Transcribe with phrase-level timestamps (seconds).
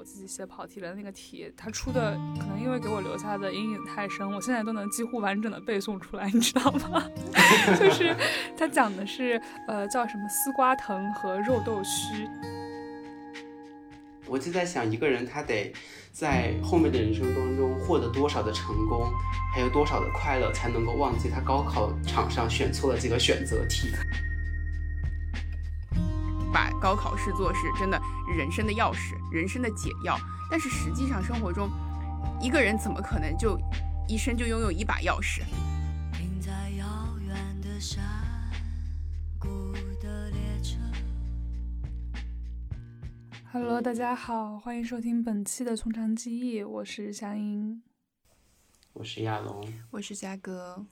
[0.00, 7.06] 我自己写跑题的那个题，他出的可能因为给我留下的阴影太深，我现在都能几乎完整的背诵出来，你知道吗？
[7.78, 8.16] 就是
[8.56, 9.38] 他讲的是
[9.68, 12.26] 呃叫什么丝瓜藤和肉豆须。
[14.26, 15.70] 我就在想，一个人他得
[16.12, 19.06] 在后面的人生当中获得多少的成功，
[19.54, 23.90] 还有多少的快乐，才能够忘记他高考场上选错了这个选择题。
[26.52, 28.00] 把高考视作是真的
[28.36, 30.18] 人生的钥匙，人生的解药。
[30.50, 31.70] 但是实际上生活中，
[32.40, 33.58] 一个人怎么可能就
[34.08, 35.42] 一生就拥有一把钥匙？
[36.12, 38.02] 停在遥远的山
[39.38, 40.76] 谷的列车。
[43.52, 47.82] Hello，大家好，欢迎收听本期的《从长计议》，我是夏英，
[48.94, 50.84] 我是亚龙，我是嘉哥。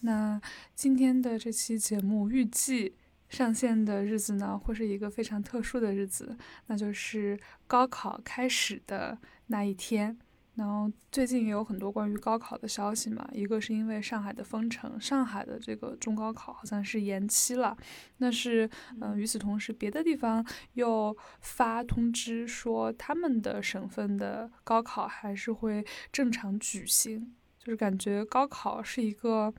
[0.00, 0.40] 那
[0.74, 2.94] 今天的这期节目预计。
[3.28, 9.18] 上线的日子呢，会是一个非常特殊的日子，那就是高考开始的
[9.48, 10.16] 那一天。
[10.54, 17.76] 然后最近也有很多关于高考的消息嘛，一个是因为上海的封城，上海的这个中高考好像是延期了。
[18.16, 18.66] 那是，
[18.98, 29.52] 嗯，与此同时，别的地方又发通知说他们的省份的高考还是会正常举行，就是感觉高考是一个，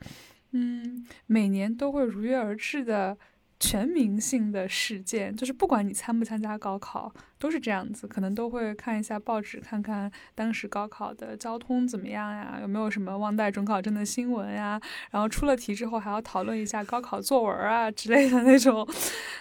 [0.54, 3.16] 嗯，每年都会如约而至的。
[3.59, 18.88] 全民性的事件，就是不管你参不参加高考，都是这样子，可能都会看一下报纸，看看当时高考的交通怎么样呀，有没有什么忘带准考证的新闻呀，然后出了题之后还要讨论一下高考作文啊之类的那种。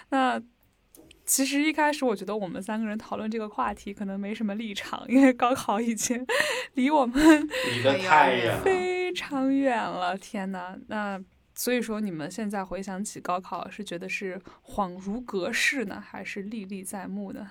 [0.09, 0.41] 那
[1.23, 6.25] 其实一开始我觉得我们三个人讨论这个话题可能没什么立场，因为高考已经
[6.73, 10.17] 离我们离得太远，非常远了。
[10.17, 11.21] 天呐，那。
[11.57, 17.49] 所以说，你们现在回想起高考，是觉得是恍如隔世呢，还是历历在目呢？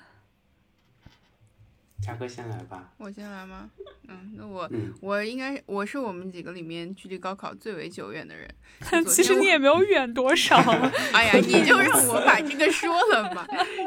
[2.00, 2.92] 嘉哥先来吧。
[2.98, 3.68] 我先来吗？
[4.06, 8.48] 嗯，那我我应该我是我们几个里面距离高考最为久远的人。
[9.08, 10.56] 其实你也没有远多少。
[11.12, 13.44] 哎呀，你就让我把这个说了吧。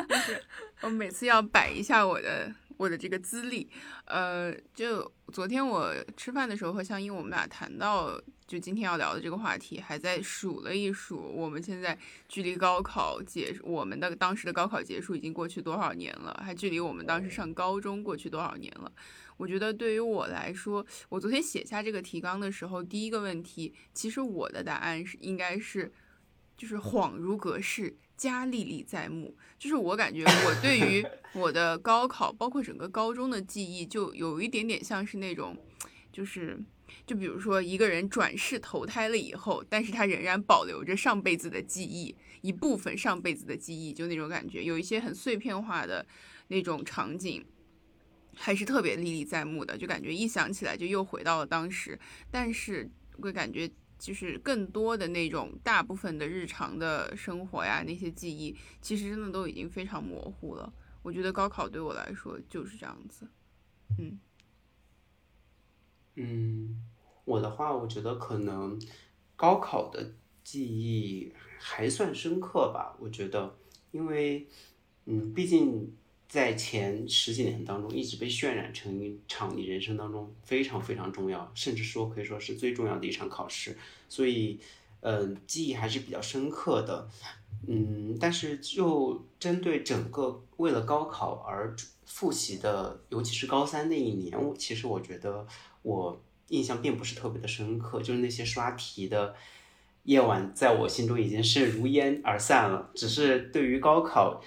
[0.10, 0.44] 就是
[0.82, 2.54] 我每次要摆一下我的。
[2.80, 3.70] 我的这个资历，
[4.06, 8.18] 呃，就昨天我吃饭的时候和香音，我们俩谈到
[8.48, 11.98] 就今天要聊的这个话题，还在数了一数，我们现在
[12.30, 18.90] 距离高考结，我们的当时的高考结束已经过去多少年了，还距离我们当时上高中过去多少年了？
[19.36, 25.92] 我觉得对于我来说，我昨天写下这个提纲的时候，第一个问题，其实我的答案是应该是，
[26.56, 27.98] 就是恍如隔世。
[28.20, 35.56] 加历历在目，就是我感觉我对于 我的高考，包括整个高中的记忆，就有一点点像是那种，
[36.12, 36.60] 就是，
[37.08, 46.06] 就比如说一个人转世投胎了以后，但是他仍然保留着上辈子的记忆，一部分上辈子的记忆，就那种感觉，有一些很碎片化的
[46.50, 47.46] 那种场景，
[48.36, 51.98] 还是特别历历在目的，就感觉一想起来就又回到了当时，
[52.30, 52.92] 但是
[53.22, 53.72] 会感觉。
[54.00, 60.74] 就是更多的那种大部分的日常的生活呀，那些记忆，其实真的都已经非常模糊了。
[61.04, 63.28] 我觉得高考对我来说就是这样子。
[63.98, 64.20] 嗯，
[66.16, 66.82] 嗯，
[67.26, 68.82] 我的话，我觉得可能
[69.36, 72.96] 高考的记忆还算深刻吧。
[73.00, 73.56] 我觉得，
[73.92, 74.48] 因为，
[75.06, 75.94] 嗯，毕竟。
[76.30, 83.76] 在前十几年当中，一直被渲染成一场你人生当中非常非常重要，甚至说可以说是最重要的一场考试，
[84.08, 84.60] 所以，
[85.00, 87.10] 嗯，记忆还是比较深刻的，
[87.68, 91.76] 嗯，但是就针对整个为了高考而
[92.06, 95.48] 复习的，尤其是高三那一年，我其实我觉得
[95.82, 99.34] 我印象并不是特别的深刻，就是那些刷题的
[100.04, 104.40] 夜晚，在我心中已经是如烟而散了，只是对于高考。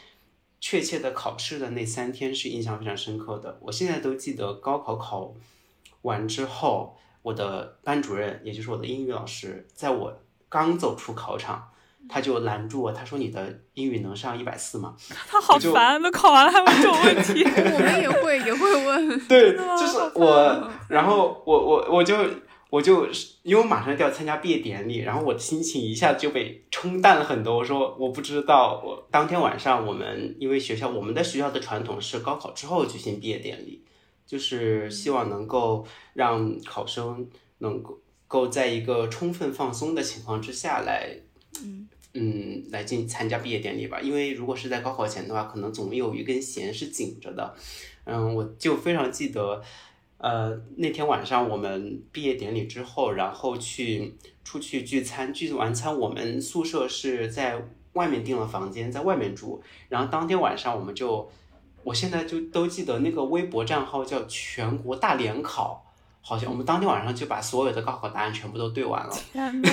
[0.64, 5.34] 确切的考试的那三天是印象非常深刻的，我现在都记得高考考
[6.02, 10.16] 完之后，我的班主任，也就是我的英语老师，在我
[10.48, 11.68] 刚走出考场，
[12.08, 14.94] 他就拦住我，他说：“你的英语能上一百四吗？”
[15.28, 17.42] 他好烦，都考完了还问这种问题。
[17.74, 19.26] 我们也会也会问。
[19.26, 22.16] 对，就是我，然后我我我就。
[22.72, 23.06] 我就
[23.42, 27.58] 因为我马上就要参加毕业典礼，然后我的心情一下子就被冲淡了很多。
[27.58, 33.82] 我说我不知道，我当天晚上我们因为学校我们的学校的传统是高考之后举行毕业典礼，
[34.26, 37.28] 就是希望能够让考生
[37.58, 41.14] 能够够在一个充分放松的情况之下来，
[41.62, 44.00] 嗯嗯来进参加毕业典礼吧。
[44.00, 47.54] 因为如果是在高考前的话，可能总有一根弦是紧着的。
[48.04, 49.62] 嗯，我就非常记得。
[50.22, 57.60] 呃，那天晚上我们毕业典礼之后，然后去出去聚餐，聚完餐，我们宿舍是在
[57.94, 59.60] 外面订了房间，在外面住。
[59.88, 61.28] 然后当天晚上我们就
[61.82, 65.91] 我现在就都记得那个微博账号叫全国大联考。
[66.24, 69.12] 好像我们当天晚上就把所有的高考答案全部都对完了。
[69.32, 69.70] 天哪，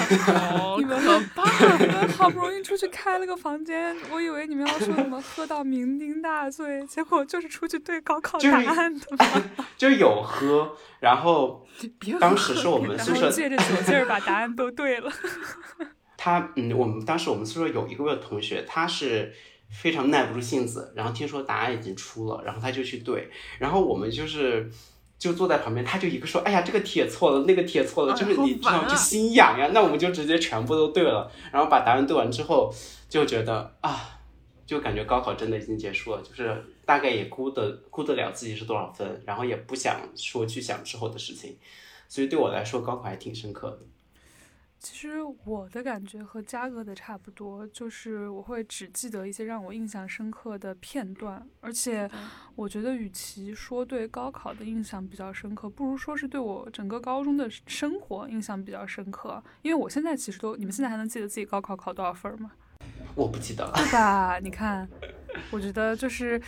[0.78, 1.46] 你们好棒！
[1.80, 9.66] 你们好不容易出去开了个房间，我以为你们要说什么喝到酩酊大醉，结果就是出去对高考答案的嘛。
[9.78, 11.66] 就是有喝，然后
[12.20, 15.12] 当时是我们然宿舍后借着酒劲儿把答案都对了。
[16.18, 19.32] 他嗯，我们当时我们宿舍有一个同学，他是
[19.70, 23.30] 非常耐不住性子，然后听说答案已经出了，然后他就去对，
[23.60, 24.70] 然后我们就是
[25.20, 32.74] 就坐在旁边，他就一个说，哎呀，这个题也错了，那个题也错了，哎就是你知道就心痒呀，那我们就直接全部都对了，然后把答案对完之后，
[33.10, 34.18] 就觉得啊，
[34.66, 41.58] 就感觉高考真的已经结束了，就是大概也估得估得了自己是多少分，然后也不想说去想之后的事情，
[42.08, 43.80] 所以对我来说，高考还挺深刻的。
[44.80, 52.10] 其实我的感觉和嘉哥的差不多，就是我会只记得一些让我印象深刻的片段，而且
[52.56, 59.44] 我觉得与其说对高考的印象比较深刻，不如说是对我整个高中的生活印象比较深刻。
[59.62, 62.52] 因为我现在其实都，你们现在还能记得自己高考考多少分吗？
[63.16, 64.40] 我不记得了，对吧？
[64.40, 64.88] 你看，
[65.52, 66.42] 我觉得就是，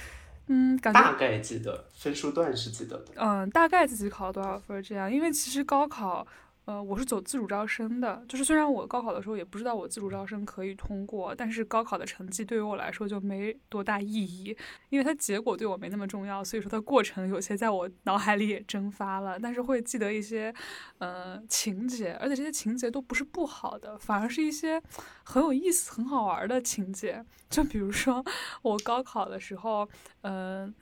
[0.47, 3.07] 嗯，感觉大概记得分数段是记得的。
[3.17, 5.11] 嗯，大概自己考了多少分这样。
[5.11, 6.25] 因为其实高考，
[6.65, 14.55] 呃，我是走自主招生的，就是虽然我高考的时候也不知道我自主招生可以通过，但是高考的成绩对于我来说就没多大意义，
[14.89, 20.53] 因为它结果对我没那么重要，所以说它过程有些在我脑海里也蒸发了，但是会记得一些，
[20.99, 24.81] 呃，情节，而且这些情节都不是不好的，反而是一些
[25.23, 27.25] 很有意思、很好玩的情节。
[27.49, 28.23] 就比如说
[28.61, 29.89] 我高考的时候，
[30.21, 30.73] 嗯、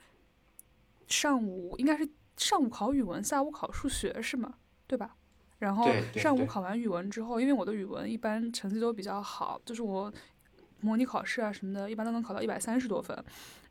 [1.08, 2.06] 上午应该是
[2.36, 4.54] 上午考语文，下午考数学是吗？
[4.86, 5.16] 对吧？
[5.60, 10.12] 然后上午考完语文之后，因为我的语文一般成绩都比较好，就是我
[10.80, 13.16] 模拟考试啊什么的，一般都能考到一百三十多分。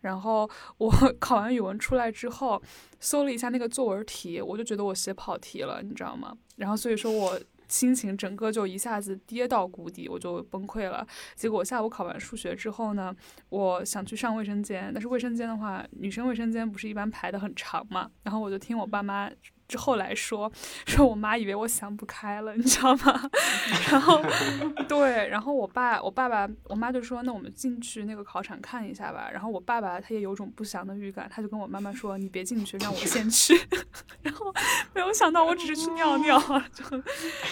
[0.02, 0.90] 然后我
[1.20, 2.62] 考完语文出来之后，
[3.02, 6.34] 搜了一下那个作文题，我就觉得我写跑题了，你知道吗？
[6.56, 7.38] 然后所以说我
[7.68, 11.06] 心情整个就一下子跌到谷底，我就崩溃了。
[11.36, 13.14] 结果下午考完数学之后呢，
[13.50, 19.30] 我想去上卫生间，但是卫生间的话，女生卫生间不是一般排的很长嘛，然后我就听我爸妈
[19.70, 20.52] 之后来说，
[20.88, 23.30] 说我妈以为我想不开了，你知道吗？
[23.92, 24.20] 然后
[24.90, 29.30] 对，然后我爸、我爸爸、我妈就说，那我们进去那个考场看一下吧。
[29.32, 33.54] 然后我爸爸他也有种不祥的预感，他就跟我妈妈说，你别进去，让我先去。
[34.24, 34.52] 然后
[34.94, 36.40] 没有想到我只是去尿尿，
[36.74, 36.84] 就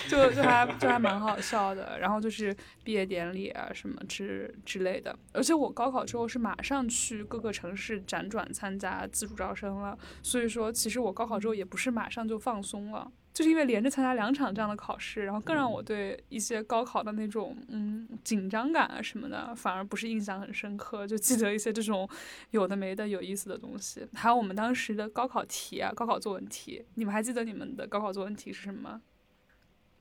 [0.09, 1.99] 就就还就还蛮好笑的。
[1.99, 13.11] 然后就是毕业典礼啊什么之之类的，而且我高考之后是马上去各个城市辗转参加自主招生了，所以说其实我高考之后也不是马上就放松了。
[13.33, 22.09] 就是因为连着参加两场这样的考试，然后更让我对一些高考的那种嗯紧张感啊什么的，反而不是印象很深刻，就记得一些这种
[22.49, 24.07] 有的没的有意思的东西。
[24.13, 29.01] 还有我们当时的高考题啊，高考作文题，你们还记得你们的高考作文题是什么吗？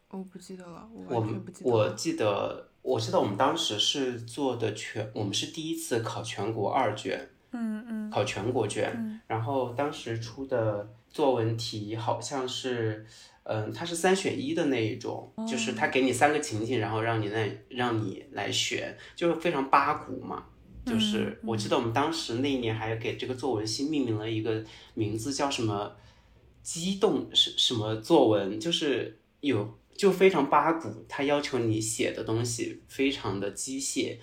[0.09, 1.77] 我不记得了，我完全不记得了。
[1.77, 13.07] 我记得，我记得我们当时是做的全，我们是第一次考全国二卷，嗯嗯考全国卷，嗯然后当时出的作文题好像是，
[13.45, 20.45] 嗯，它是三选一的那一种，就是他给你三个情景，然后让你来让你来选，就是非常八股嘛。
[20.85, 24.63] 就是我记得我们当时那一年还给这个作文新命名了一个
[24.93, 25.97] 名字，叫什么
[26.63, 34.19] “激动是什么作文”，就是有就非常八股，他要求你写的东西非常的机械，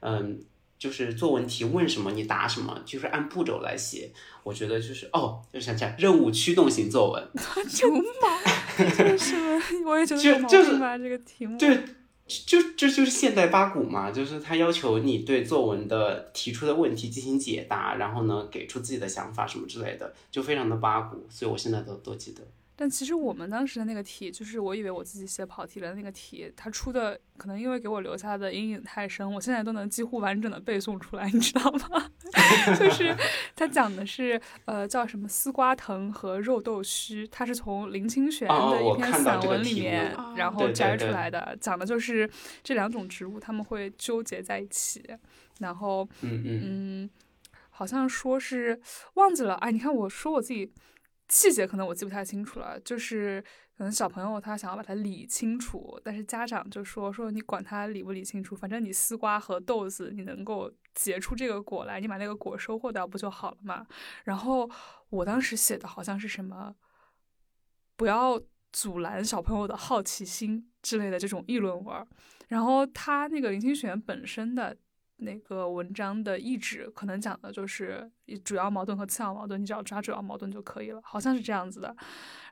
[0.00, 0.42] 嗯，
[0.82, 4.10] 就是作文题问什么你答什么，就是按步骤来写。
[4.42, 7.22] 我觉得就是哦，就想起来任务驱动型作文，
[7.82, 8.90] 有毛？
[8.96, 9.36] 这是？
[9.86, 11.56] 我也觉得就有毛就是病吧，这个题目。
[11.56, 11.84] 对，
[12.26, 22.42] 就这就是现代八股嘛，就是他要求你对作文的提出的问题进行解答，然后呢给出自己的想法什么之类的，就非常的八股，所以我现在都都记得。
[22.82, 32.10] 但其实我们当时的那个题，就是我以为我自己写跑题了，那个题它出的可能因为给我留下的阴影太深，我现在都能几乎完整的背诵出来，你知道吗？
[32.76, 33.16] 就是
[33.54, 42.28] 它讲的是呃叫什么丝瓜藤和肉豆须，它是从林清玄哦的一篇散文里面哦然后摘出对来的，讲的就是
[42.64, 45.00] 这两种植物它们会纠结在一起，
[45.60, 47.10] 然后嗯嗯，嗯，
[47.70, 48.80] 好像说是
[49.14, 49.54] 忘记了。
[49.54, 50.72] 哎，你看我说我自己
[51.32, 53.42] 细节可能我记不太清楚了，就是
[53.74, 63.86] 可能小朋友他想要把它理清楚，但是家长就说说你管他理不理清楚，反正你丝瓜和豆子你能够结出这个果来，你把那个果收获掉不就好了嘛？
[64.24, 64.70] 然后
[65.08, 66.76] 我当时写的好像是什么，
[67.96, 68.38] 不要
[68.70, 72.06] 阻拦小朋友的好奇心之类的这种议论文。
[72.48, 74.76] 然后他那个林清玄本身的
[75.22, 78.10] 那个文章的意旨，可能讲的就是
[78.44, 81.94] 主要矛盾和次要矛盾，你只要抓主要矛盾就可以了，好像是这样子的。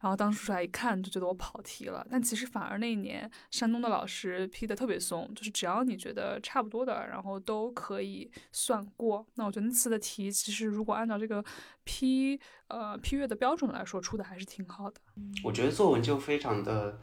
[0.01, 2.07] 然后当时出来一看，就觉得我跑题了。
[2.11, 9.27] 但其实反而那一年山东的老师批的特别松，就是只要你觉得差不多的，然后都可以算过。
[9.35, 11.45] 那我觉得那次的题其实如果按照这个
[11.85, 14.99] 批呃批阅的标准来说，出的还是挺好的。
[15.45, 16.99] 我觉得作文就非常的，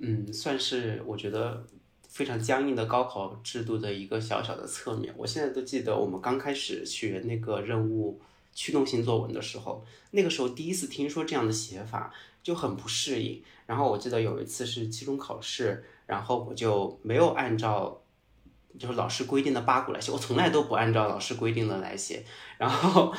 [0.00, 1.64] 嗯，算是我觉得
[2.08, 5.14] 非常僵硬的高考制度的一个小小的侧面。
[5.16, 8.20] 我现在都记得我们刚开始学那个任务。
[8.54, 12.12] 驱动性作文的时候，那个时候第一次听说这样的写法
[12.42, 13.40] 就很不适应。
[13.66, 18.02] 然后我记得有一次是期中考试，然后我就没有按照
[18.76, 22.24] 就是老师规定的八股来写，我从来都不按照老师规定的来写。
[22.56, 23.14] 然后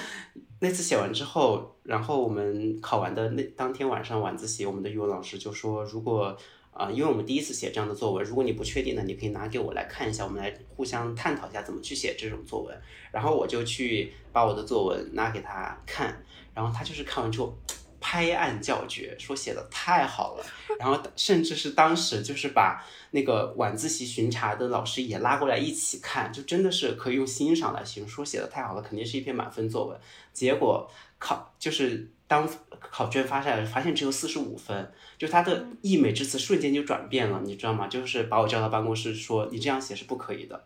[0.60, 6.36] 那次写完之后，然后我们考完的那当天晚上晚自习，我们的语文老师就说，如果
[6.72, 12.82] 啊，因为我们第一次写这样的作文，如果你不确定的，你可以拿给我来看一下，我们来互相探讨一下怎么去写这种作文。
[13.12, 16.24] 然后我就去把我的作文拿给他看，
[16.54, 17.58] 然后他就是看完之后
[18.00, 20.46] 拍案叫绝，说写的太好了。
[20.80, 30.00] 然后甚至是当时就是把那个晚自习巡查的老师也拉过来一起看，就真的是可以用欣赏来形容，说写的太好了，肯定是一篇满分作文。
[30.32, 32.48] 结果考就是当
[32.80, 34.94] 考卷发下来，发现只有四十五分。
[35.18, 37.88] 就他的溢美之词瞬间就转变了，你知道吗？
[37.88, 40.64] 就是把我叫到办公室说：“你这样写是不可以的，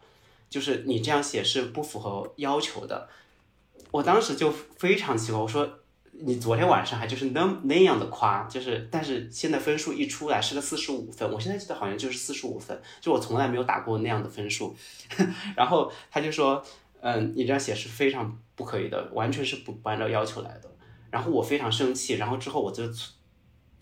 [0.50, 3.08] 就是你这样写是不符合要求的。”
[3.90, 5.80] 我当时就非常奇怪，我说
[6.12, 14.76] ：“你昨天晚上还就是那那样的夸，就是但是现在分数一出来是个四十五分，我现在记得好像就是四十五分，就我从来没有打过那样的分数。
[15.56, 16.62] ”然后他就说
[17.02, 20.70] ：“嗯，你这样写是非常不可以的，完全是不不按照要求来的。”
[21.14, 22.84] 然后我非常生气，然后之后我就。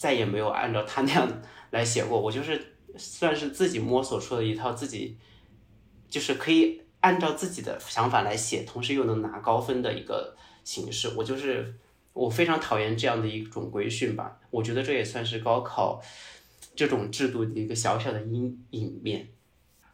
[0.02, 2.60] 再也没有按照他那样来写过，我就是
[2.98, 5.16] 算是自己摸索出了一套自己，
[6.10, 11.10] 就是可以按照自己的想法来写，同时又能拿高分的一个形式。
[11.10, 11.76] 我就是
[12.14, 16.02] 我非常讨厌这样的一种规训吧，我觉得这也算是高考
[16.76, 19.30] 这种制度的一个小小的阴影面。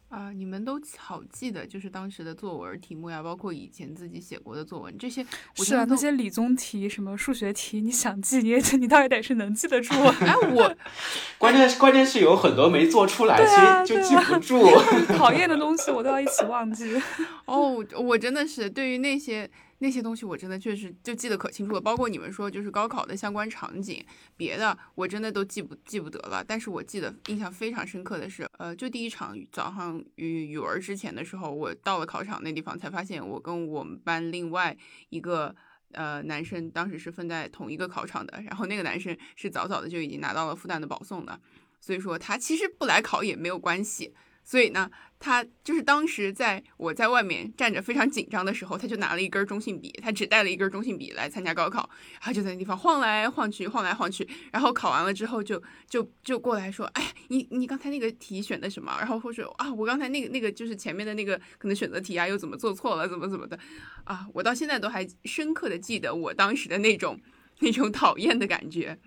[0.08, 5.22] 啊，你们都好记得，就是当时的作文题目呀，包括以前自己写过的作文，这些
[5.54, 9.94] 是啊，那些理综题、什么数学题，你想记，你也你倒也得是能记得住。
[9.94, 10.74] 哎，我
[11.36, 14.66] 关键是关键是有很多没做出来，所以就记不住。
[15.18, 17.00] 讨厌的东西我都要一起忘记。
[17.44, 19.50] 哦，我真的是对于那些。
[19.80, 24.04] 那些东西我真的确实就记得可清楚了，包括你们说就是高考的相关场景，
[24.36, 26.42] 别的我真的都记不记不得了。
[26.42, 34.76] 但是我记得印象非常深刻的是，呃，就第一场早上语语文之前的时候，我到了考场那地方才发现，我跟我们班另外
[35.10, 35.54] 一个
[35.92, 41.40] 呃男生当时是分在同一个考场的，然后那个男生是早早的就已经拿到了复旦的保送的，
[41.80, 44.12] 所以说他其实不来考也没有关系。
[44.50, 51.86] 所以呢，他就是当时在我在外面站着非常紧张的时候，他就拿了一根中性笔，他只带了一根中性笔来参加高考，
[52.18, 58.96] 他就在那地方晃来晃去，晃来晃去，然后考完了之后就就就过来说，哎，你你刚才那个题选的什么？
[58.98, 63.58] 然后或者啊，我刚才那个那个就是前面的那个可能选择题啊，又怎么做错了，怎么怎么的
[64.04, 64.26] 啊？
[64.32, 67.20] 我到现在都还深刻的记得我当时的那种
[67.58, 68.98] 那种讨厌的感觉，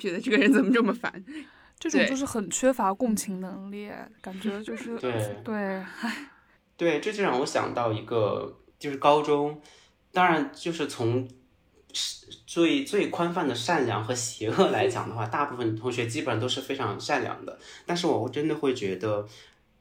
[0.00, 1.22] 觉得这个人怎么这么烦。
[1.78, 3.90] 这种就是很缺乏共情能力，
[4.22, 6.30] 感觉就是对对，唉，
[6.76, 9.60] 对，这就让我想到一个，就是高中，
[10.12, 11.28] 当然就是从
[12.46, 19.26] 最最宽泛的善良和邪恶来讲的话，大部分同学基本上都是非常善良的，但是我真的会觉得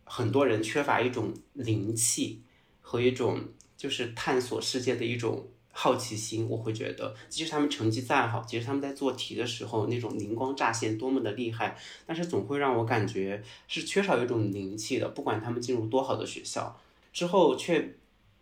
[0.03, 2.43] 很多人缺乏一种灵气
[2.81, 3.39] 和一种
[3.77, 5.47] 就是探索世界的一种。
[5.77, 15.09] 好奇心，我会觉得，即使他们成绩再好，即使他们在做题的时候那种灵光乍现多么的厉害，但是总会让我感觉是缺少一种灵气的。
[15.09, 16.79] 不管他们进入多好的学校
[17.11, 17.97] 之后，却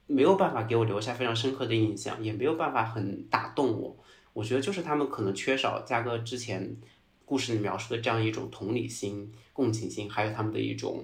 [0.06, 3.98] 没有办法给我留下非常深刻的印象，也没有办法很打动我。
[4.34, 6.78] 我觉得就是他们可能缺少嘉哥之前
[7.26, 11.04] 故事里描述的这样一种同理心、共情心，还有他们的一种。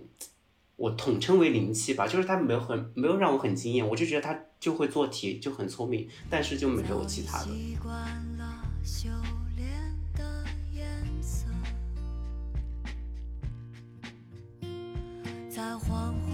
[0.80, 7.48] 我统称为灵气吧，就是他没有很没有让我很惊艳，我就觉得他就会做题，就很聪明，但是就没有其他的。
[15.50, 16.29] 在黄昏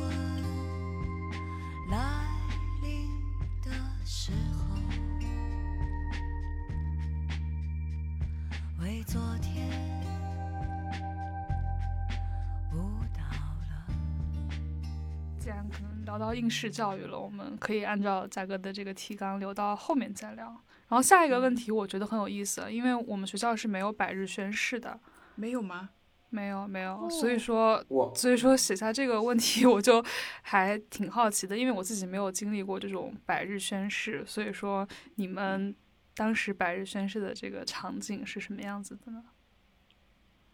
[15.56, 20.46] 然可能聊到应试教育了，我们可以按照贾哥的这个提纲留到后面再聊。
[20.88, 25.00] 然后下一个问题我觉得很有意思，因为我们学校是没有百日宣誓的，
[25.36, 25.90] 没有吗？
[26.30, 27.84] 没有没有，所以说
[28.14, 30.04] 所以说写下这个问题，我就
[30.42, 34.86] 还挺好奇的，因为我自己没有经历过这种百日宣誓，所以说
[35.16, 35.74] 你们
[36.14, 39.24] 当时百日宣誓的这个场景是什么样子的呢？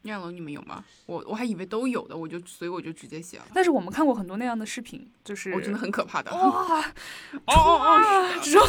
[0.04, 0.84] 亚龙，你们有吗？
[1.06, 3.46] 我我还以为都有的，我就所以我就直接写了。
[3.54, 6.32] 但是我们看过很多那样的视频，就是我真的很可怕的。
[6.34, 8.62] 哇，哦哦哦，这种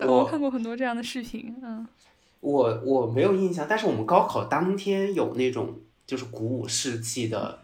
[0.00, 1.86] 的，我我看过很多这样的视频，嗯，
[2.40, 7.60] 我我没有印象，但是我们高考当天有那种就是鼓舞士气的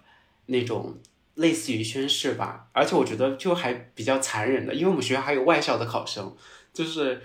[0.46, 0.98] 那种，
[1.34, 6.36] 类似于宣誓吧，而且我觉得就还比较残忍的，因为我们学校还有外校的考生，
[6.72, 7.22] 就是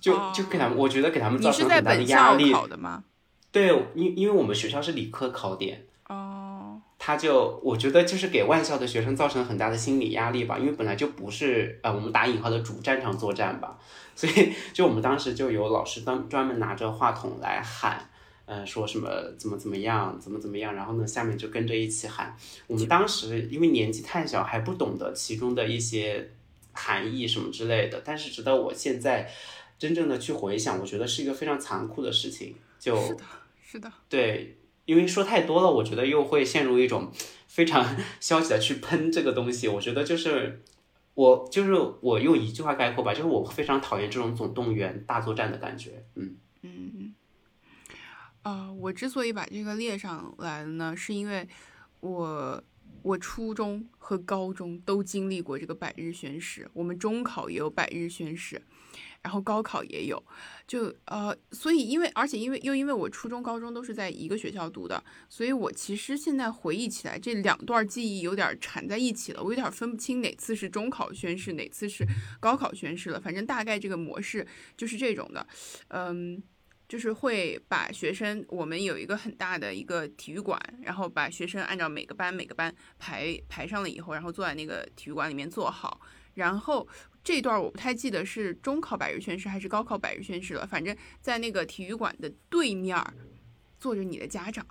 [0.00, 2.52] 就哦就给他们，我觉得给他们你是在造成很大的本校压力。
[2.52, 3.04] 考的吗？
[3.52, 13.78] 对，因因为我们学校是理科考点，哦，他就我觉得就是给外校的学生造成很大的心理压力吧，因为本来就不是呃我们打引号的主战场作战吧，
[14.14, 18.08] 所以就我们当时就有老师当专门拿着话筒来喊，
[18.46, 22.36] 嗯说什么怎么怎么样，怎么怎么样，然后呢下面就跟着一起喊。
[22.66, 26.30] 我们当时因为年纪太小，还不懂得其中的一些
[26.72, 29.28] 含义什么之类的，但是直到我现在
[29.78, 33.22] 真正的去回想，我觉得是一个非常残酷的事情，就是的，
[33.70, 33.92] 是的。
[34.08, 37.12] 对，因为说太多了，我觉得又会陷入一种
[37.46, 39.68] 非常 消极的去喷这个东西。
[39.68, 40.60] 我觉得就是
[41.14, 46.04] 我就是我用一句话概括吧，就是我非常讨厌这种总动员大作战的感觉。
[46.16, 47.14] 嗯，嗯，
[48.42, 51.48] 啊、我之所以把这个列上来了呢，是因为
[52.00, 52.60] 我
[53.02, 58.60] 我初中和高中都经历过这个百日宣誓，我们中考也有百日宣誓，
[59.22, 60.22] 然后高考也有，
[60.66, 72.06] 就呃，所以因为而且因为又因为我初中高中都是在一个学校读的，所以我其实现在回忆起来，这两段记忆有点缠在一起了，我有点分不清哪次是中考宣誓，哪次是
[72.40, 73.20] 高考宣誓了。
[73.20, 74.46] 反正大概这个模式
[74.76, 75.46] 就是这种的，
[75.88, 76.42] 嗯。
[76.90, 86.00] 就是会把学生，我们有一个很大的一个体育馆，然后把学生按照每个班每个班排排上了以后，然后坐在那个体育馆里面坐好。
[86.34, 86.88] 然后
[87.22, 92.96] 这段我不太记得是中考百日宣誓还是高考百日宣誓了，反正在那个体育馆的对面
[93.78, 94.66] 坐着你的家长，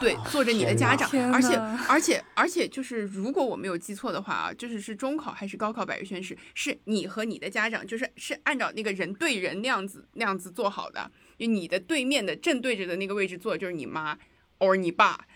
[0.00, 1.56] 对，坐着你的家长，而且
[1.88, 14.18] 而且而且就是，如果我没有记错的话啊，就是是中考还是高考百日宣誓，是你和你的家长，就是是按照那个人对人那样子那样子做好的，就你的对面的正对着的那个位置坐就是你妈
[14.58, 15.26] or 你爸，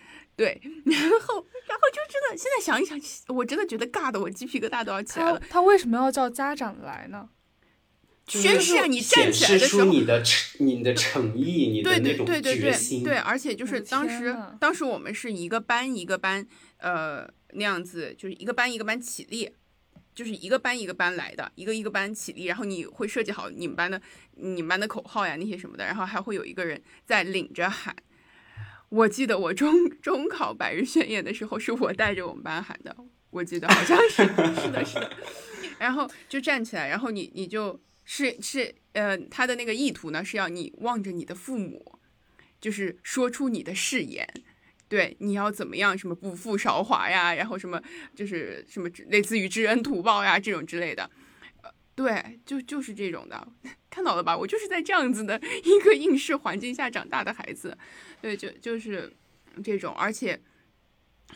[0.42, 5.40] 对， 然后然后就真的现在想一想，我真的觉得尬的我鸡皮疙瘩都要起来了。
[5.48, 7.28] 他为什么要叫家长来呢？
[8.26, 13.04] 宣誓啊，你站起来的时候，出你的诚你的诚意，你的对对那种对对对决心。
[13.04, 16.44] 对，而且就是当时当时我们是一个班一个班，
[16.78, 19.48] 呃那样子，就是一个班一个班起立，
[20.12, 24.02] 就是一个班一个班来的，一个一个班起立，然后你会设计好你们班的
[24.34, 27.94] 你们班的口号呀那些什么的，然后还会有一个人在领着喊。
[28.92, 32.94] 我记得我中中考百日宣言的时候，是我带着我们班喊的，
[33.30, 34.22] 我记得好像是
[34.60, 35.10] 是的是的，
[35.78, 41.98] 然后就站起来，然后你你就是是呃，他的那个意图呢是要你望着你的父母，
[42.60, 44.28] 就是说出你的誓言，
[44.88, 47.82] 对，你要怎么样，什么不负韶华呀，然后什么
[48.14, 51.10] 就是什么类似于知恩图报呀这种之类的，
[51.94, 53.48] 对，就就是这种的，
[53.90, 54.36] 看到了吧？
[54.36, 57.76] 我就是在这样子的一个应试环境下长大的孩子，
[58.20, 59.12] 对，就就是
[59.62, 60.40] 这种，而且。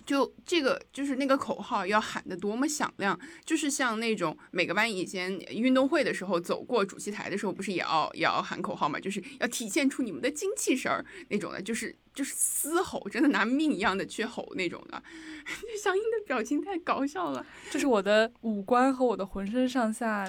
[0.07, 9.01] 就这个就是那个口号要喊得多么响亮，就是像那种每个班以前运动会的时候走过主席台的时候，不是也要也要喊口号嘛？
[9.01, 15.03] 就是要体现出你们的精气神儿那种的，就是就是嘶吼，真的拿命一样的去吼那种的。
[15.83, 20.25] 小英的表情太搞笑了，就是我的五官和我的浑身上下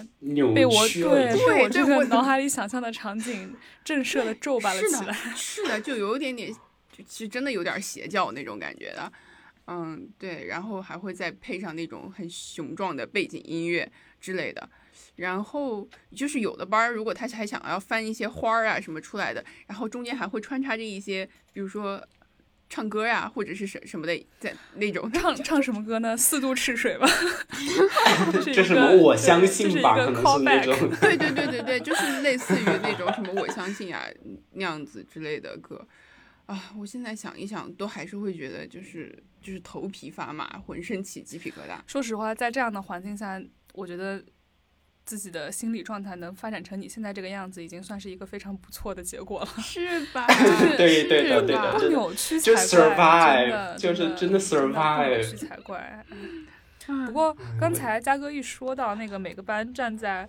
[0.56, 6.52] 被我对被我这对我个脑 海里想象的场景震慑的皱巴了起来。，是的，就有一点点，
[6.92, 9.12] 就其实真的有点邪教那种感觉的。
[9.68, 14.70] 嗯，对，然后还会再配上那种很雄壮的背景音乐之类的。
[15.16, 22.04] 然后就是有的班儿，如果他还想要翻一些花儿啊什么出来的，然后中间还会穿插着一些，比如说
[22.70, 26.16] 唱歌呀、或者是什什么的，在那种唱唱什么歌呢？
[26.16, 27.08] 四渡赤水吧。
[28.32, 30.76] 这这什么我相信吧，可能是那种。
[31.02, 34.04] 对对对对对，就是类似于那种什么我相信啊
[34.54, 35.88] 那样子之类的歌
[36.48, 36.74] 啊。
[36.78, 41.80] 我现在想一想，都还是会觉得就是就是头皮发麻，浑身起鸡皮疙瘩。
[41.86, 43.42] 说实话，在这样的环境下，
[43.74, 44.22] 我觉得
[45.06, 49.48] 自己的心理状态能发展成你现在这个样子，已经算是一个非常不错的结果了。
[49.62, 50.26] 是吧？
[50.76, 56.06] 对对的是吧不对的真的扭曲才就怪，survive，真的就是真的真的不扭 survive 曲才怪。
[56.10, 56.46] 嗯
[57.06, 60.26] 不过刚才嘉哥一说到那个每个班站在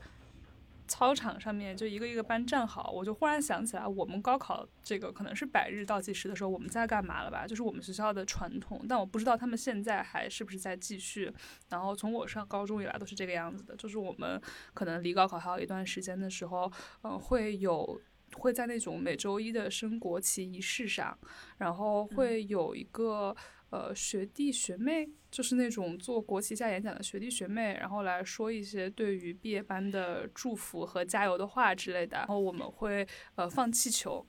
[0.88, 7.46] 操场上面就一个一个班站好，我就忽然想起来，我们高考这个可能是百日倒计时的时候，我们在干嘛了吧？
[7.46, 11.32] 就是我们学校的传统，但我不知道他们现在还是不是在继续。
[11.68, 14.40] 然后从我上高中以来都是这个样子的，就是我们
[14.72, 16.72] 可能离高考还有一段时间的时候，
[17.02, 18.00] 嗯，会有
[18.36, 21.16] 会在那种每周一的升国旗仪式上，
[21.58, 23.36] 然后会有一个。
[23.70, 32.16] 呃，学弟学妹就是那种做国旗下演讲的学弟学妹，然后来说一些对于毕业班的祝福和加油的话之类的。
[32.18, 34.26] 然后我们会呃放气球。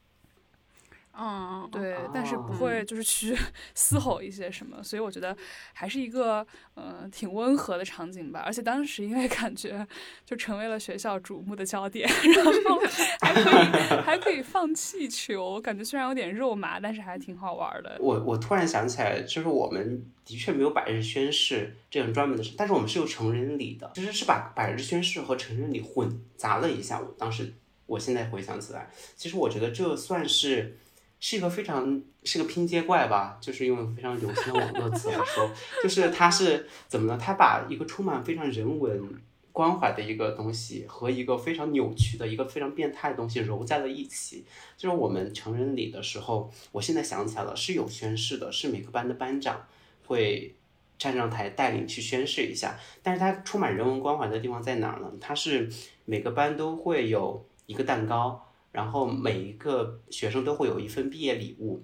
[1.17, 3.37] 嗯，对，但是不会就是去
[3.75, 5.35] 嘶吼一些什么，所以我觉得
[5.73, 6.45] 还是一个
[6.75, 8.41] 嗯挺温和的场景吧。
[8.45, 9.85] 而且当时因为感觉
[10.25, 12.79] 就成为了学校瞩目的焦点， 然后
[13.19, 17.97] 还可以还可以放气球，感觉虽然有点肉麻，但是还挺好玩的。
[17.99, 27.01] 我我突然想起来，就是我们的确没有百日宣誓这种专门的事，但是我们是有成人礼的，其实是把百日宣誓和成人礼混杂了一下。
[27.01, 27.53] 我当时
[27.87, 30.77] 我现在回想起来，其实我觉得这算是。
[31.19, 35.51] 是一个非常是个拼接怪吧，就是用非常流行的网络词来说，
[35.83, 37.19] 就是他是怎么呢？
[37.21, 44.45] 他把一个充满非常人文关怀的一个东西和一个非常扭曲的一个非常变态的东西揉在了一起。
[44.77, 49.65] 就是我们成人礼的时候，我现在想起来了，是有宣誓的，是每个班的班长
[50.05, 50.55] 会
[50.97, 52.79] 站上台带领去宣誓一下。
[53.03, 55.11] 但是它充满人文关怀的地方在哪儿呢？
[55.19, 55.69] 它是
[56.05, 58.45] 每个班都会有一个蛋糕。
[58.71, 61.83] 然后每一个学生都会有一份毕业礼物。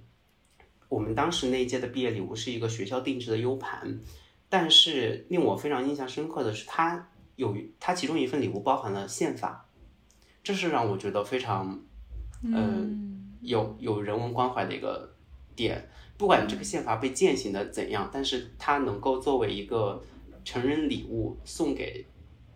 [0.88, 4.00] 我们当时那一届的毕业礼物是一个学校定制的 U 盘，
[4.50, 9.68] 但是令我非常印象深刻的是，它有它其中一份礼物包含了宪法，
[10.44, 11.82] 这是让我觉得非常，
[12.44, 15.16] 嗯，有有人文关怀的一个
[15.56, 15.90] 点。
[16.18, 20.02] 不管这个宪法被践行的怎样，但是它能够作为一个
[20.46, 22.06] 成人礼物送给。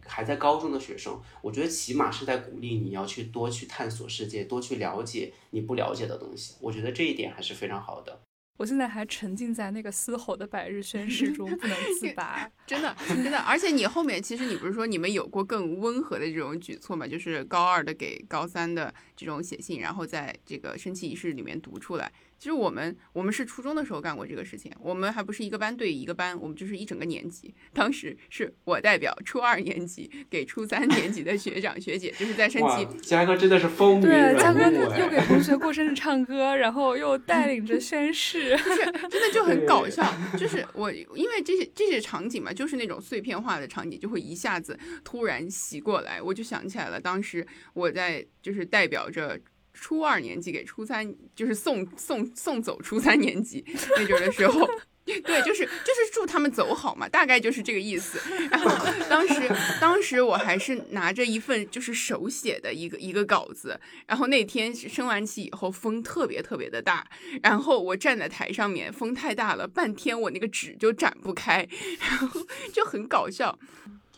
[0.09, 6.55] 还在高中的学生，我觉得起码是在鼓励你要去多去探索世界，多去了解你不了解的东西。
[6.59, 8.21] 我觉得这一点还是非常好的。
[8.57, 13.37] 我现在还沉浸在那个嘶吼的百日宣誓中不能自 拔，真的真的。
[13.37, 17.07] 而且你后面其实你不是说你们有过更温和的这种举措嘛？
[17.07, 22.11] 就是高二的给高三的这种写信，然后在这个升旗仪式里面读出来。
[22.39, 27.53] 其实我们我们是初中的时候干过这个事情，我们还不是一个班对一个班，我们就是一整个年级。
[27.73, 32.87] 当时是我代表初二年级给初三年级的学长学姐，就是在 升旗。
[33.01, 40.01] 嘉哥真的是风云对，嘉哥又给同学过生日唱歌，然后又带领着宣誓， 就是真的就很搞笑。
[40.37, 49.37] 就是我因为这些这些场景嘛，就是那种碎片化的场景，就会一下子突然袭过来，我就想起来了，当时我在就是代表着。
[49.73, 53.63] 初二年级给初三，就是送送送走初三年级
[53.97, 54.69] 那阵的时候，
[55.05, 58.19] 对，就是就是祝他们走好嘛，大概就是这个意思。
[58.51, 58.69] 然后
[59.09, 67.07] 当时当时我还是拿着一份就是手写的一个一个稿子，然后那天升完旗以后风特别特别的大，
[67.41, 71.67] 然后我站在台上面，风太大了，半天我那个纸就展不开，
[71.99, 72.41] 然后
[72.73, 73.57] 就很搞笑。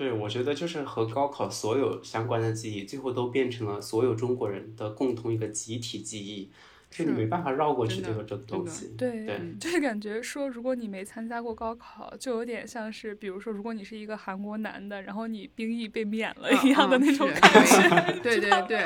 [0.02, 6.50] 对，我觉得就是和高考所有相关的记忆，最后都变成了所有中国人的共同一个集体记忆，
[6.90, 8.96] 就你没办法绕过去这个这个东西。
[8.98, 9.28] 对，
[9.60, 18.12] 就是感觉说，如果你没参加过高考，就有点像是，比如说，如果你是一个韩国男的，然后你兵役被免了一样的那种感觉。
[18.24, 18.84] 对对对，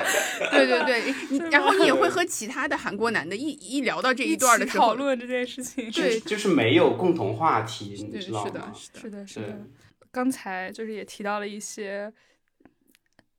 [0.51, 5.89] 对对对， 然后你也会和其他的韩国男的一一聊到这一段的时候，讨论这件事情。
[5.91, 8.73] 对，就是没有共同话题，你知道吗？
[8.93, 9.65] 是的，是的。
[10.15, 12.09] 刚才就是也提到了一些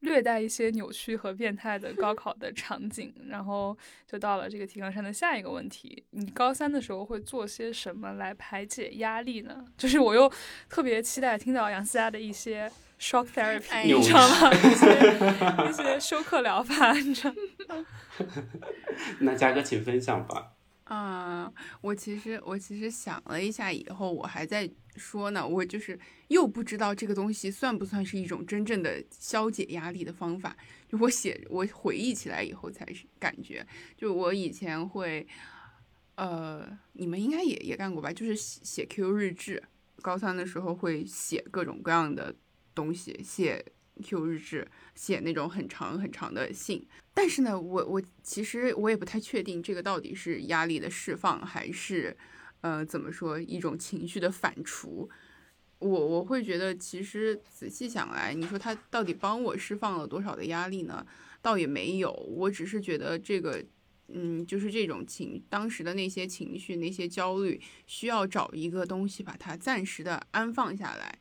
[0.01, 3.75] 略带一些扭曲和变态的高考的场景，然后
[4.07, 9.65] 就到了这个提纲上的下一个问题：你高三的时候会做些什么来排解压力呢？
[9.79, 10.31] 就是我又
[10.69, 14.53] 特别期待听到杨思佳的一些 shock therapy，你知道吗？
[14.53, 17.35] 一些一些休克疗法，你知道
[17.75, 17.87] 吗？
[19.21, 20.56] 那佳哥，请分享吧。
[20.87, 30.57] 啊，我其实我其实想了一下以后，我还在说呢，我就是又不知道这个东西算不算是一种真正的消解压力的方法。
[30.88, 35.27] 就我写我回忆起来以后才是感觉，就我以前会，
[36.14, 38.12] 呃，你们应该也也干过吧？
[38.12, 39.61] 就是写写 Q 日志，
[40.03, 42.33] 高三的时候会写各种各样的
[42.75, 43.64] 东西，写。
[44.03, 52.17] Q 日志写那种很长很长的信，但是呢，我我其实我也不太确定这个到底是压力的释放，还是
[52.61, 55.09] 呃怎么说一种情绪的反刍。
[55.79, 61.07] 我我会觉得，其实仔细想来，你说他到底帮我释放了多少的压力呢？
[61.43, 63.65] 倒也没有，我只是觉得这个，
[64.09, 71.19] 嗯，就是这种情当时的那些情绪、那些焦虑，需要找一个东西把它暂时的安放下来，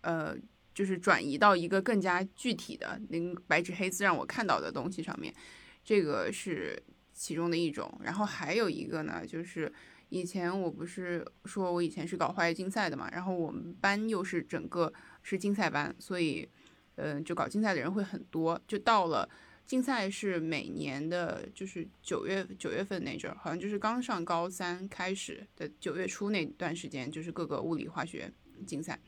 [0.00, 0.36] 呃。
[0.76, 5.34] 就是转移到一个更加具体的，那白纸黑字让我看到的东西上面，
[5.82, 6.80] 这个是
[7.14, 7.98] 其中的一种。
[8.04, 9.72] 然后还有一个呢，就是
[10.10, 16.46] 以前我不是说我以前是搞化学竞赛的嘛，然后我们班又是整个是竞赛班，所以，
[16.96, 18.60] 嗯，就搞竞赛的人会很多。
[18.68, 19.26] 就到了
[19.64, 28.30] 竞赛是每年的，就是九月九月份那阵儿，好像就是刚上高三开始的九月初那段时间，就是各个物理化学
[28.66, 29.00] 竞赛。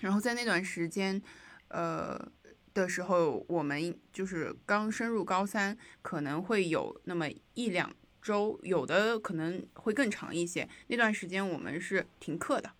[0.00, 1.20] 然后在那段时间，
[1.68, 2.16] 呃
[2.72, 10.68] 的时候，我们就是刚升入高三，可能会有那么一两周，有的可能会更长一些。
[10.86, 12.70] 那段时间我们是停课的，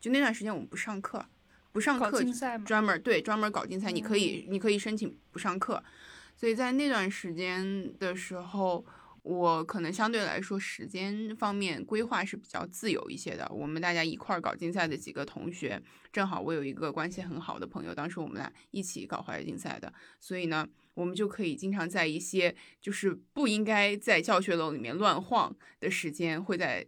[0.00, 1.24] 就那段时间我们不上课，
[1.72, 2.22] 不上课，
[2.64, 5.82] 专门对专门搞竞赛，你可以你可以申请不上课。
[6.36, 8.84] 所以在那段时间的时候。
[9.22, 13.46] 我可能相对来说时间方面规划是比较自由一些的。
[13.52, 26.86] 我们大家一块儿搞竞赛的几个同学，正好我有一个关系很好的朋友，当时我们俩一起搞化学竞赛的，所以呢，我们就可以经常在一些就是不应该在教学楼里面乱晃的时间，会在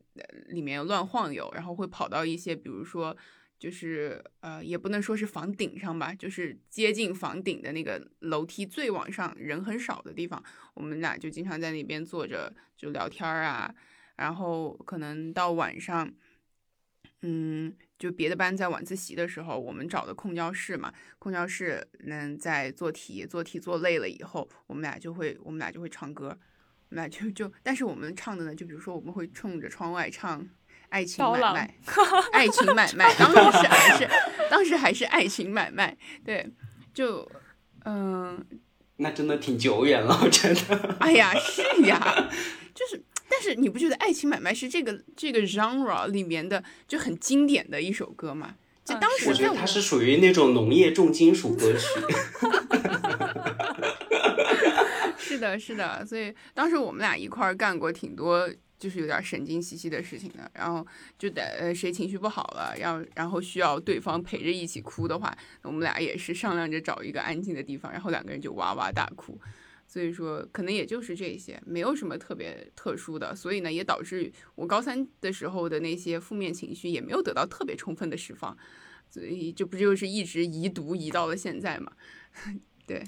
[0.48, 3.16] 里面乱晃悠，然后会跑到一些比如说。
[3.60, 10.42] 就是呃，也不能说是房顶上吧，就是接近房顶的那个楼梯最往上人很少的地方，
[10.72, 13.72] 我们俩就经常在那边坐着就聊天啊。
[14.16, 16.10] 然后可能到晚上，
[17.20, 26.28] 嗯，就别的班在晚自习的时候，我们找的空教室嘛，空教室能在做题，做题做累了以后，我们俩就会我们俩就会唱歌，
[26.88, 30.48] 我们俩就就，但是我们唱的呢，就比如说我们会冲着窗外唱。
[30.90, 31.74] 爱情买卖，
[32.32, 34.10] 爱情买卖， 当时是还是
[34.50, 36.46] 当时还是爱情买卖，对，
[36.92, 37.26] 就
[37.84, 38.44] 嗯，
[38.96, 40.96] 那真的挺久远了，我觉得。
[41.00, 42.28] 哎呀，是呀，
[42.74, 48.56] 就是，但是你不觉得爱情买卖是这个这个 genre 里面的就很经典的一首歌吗？
[48.84, 51.86] 就当时我觉得它是属于那种农业重金属歌曲。
[55.16, 58.50] 是的，是的，所以当时我们俩一块儿干过挺多。
[58.80, 60.84] 就是有点神经兮兮的事情的，然后
[61.18, 69.38] 就得呃谁情绪不好了，要然后需要对方陪着一起哭的话，我们俩也是商量着找一个安静的地方，然后两个人就哇哇大哭。
[69.86, 78.56] 所以说可能也就是这些，没有什么特别特殊的，所以呢也导致我高三的时候的那些负面情绪也没有得到特别充分的释放，
[79.10, 81.92] 所以这不就是一直遗毒遗到了现在嘛？
[82.86, 83.04] 对，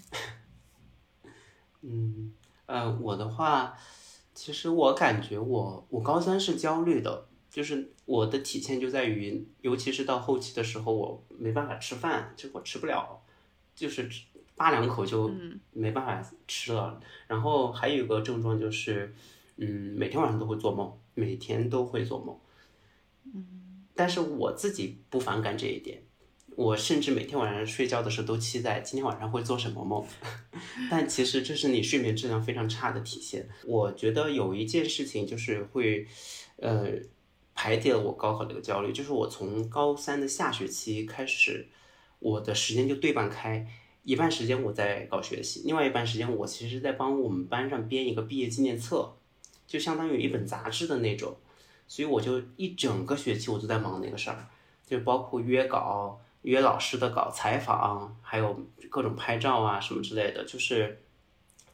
[1.81, 2.35] 嗯
[2.67, 3.79] 呃我的话。
[4.45, 13.23] 其实我感觉我我高三是焦虑的，就是我的体现就在于，尤其是到后期的时候，我没办法吃饭，就我吃不了，
[13.73, 14.11] 就是
[14.57, 15.31] 扒两口就
[15.71, 17.01] 没办法吃了。
[17.29, 19.15] 然后还有一个症状就是，
[19.59, 22.37] 嗯，每天晚上都会做梦，每天都会做梦。
[23.33, 26.03] 嗯，但是我自己不反感这一点。
[26.55, 30.05] 我甚至每天晚上睡觉的时候都期待今天晚上会做什么梦，
[30.91, 33.49] 但其实这是你睡眠质量非常差的体现。
[33.65, 36.07] 我觉得有一件事情就是会，
[36.57, 36.89] 呃，
[37.55, 41.69] 排解了我高考这个焦虑，就是我从高三的下学期开始，
[42.19, 43.67] 我的时间就对半开，
[44.03, 49.15] 一半时间我在搞学习，另外一半时间我其实在帮我们班上编一个毕业纪念册，
[49.67, 51.35] 就相当于一本杂志的那种，
[51.89, 54.47] 所以我就一整个学期我都在忙那个事儿，
[54.87, 56.21] 就包括约稿。
[56.43, 58.59] 约老师的稿、采访，还有
[58.91, 61.03] 各种拍照啊什么之类的，就是，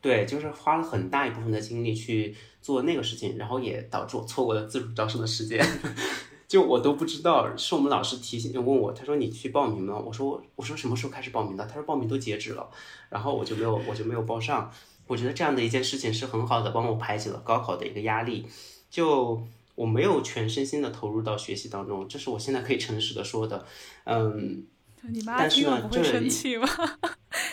[0.00, 5.64] 对，就是花了很大一部分的精力去做那个事情，然后也导致我错过了自主招生的时间，
[6.46, 11.64] 就我都不知道，是我们老师提醒问我，他说你去报名了，我说我说什么时候开始报名的？
[11.66, 12.68] 他说报名都截止了，
[13.08, 14.70] 然后我就没有我就没有报上。
[15.06, 18.46] 我觉得这样的一件事情是很好的，帮我排解了高考的一个压力，
[18.90, 19.42] 就。
[19.78, 23.64] 我没有全身心的投入到学习当中，这是我现在可以诚实的说的，
[24.04, 24.66] 嗯。
[25.00, 26.66] 你妈听了不会生气吗？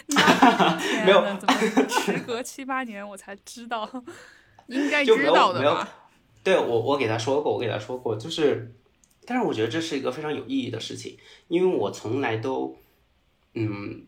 [1.05, 1.53] 没有，怎么
[1.87, 3.87] 时隔七八年我才知道？
[4.65, 5.87] 应该知道的吧？
[6.43, 8.73] 对我，我给他说过，我给他说过，就是，
[9.27, 12.75] 但是我觉得这是一个非常有意义的事情，因为我从来都，
[13.53, 14.07] 嗯，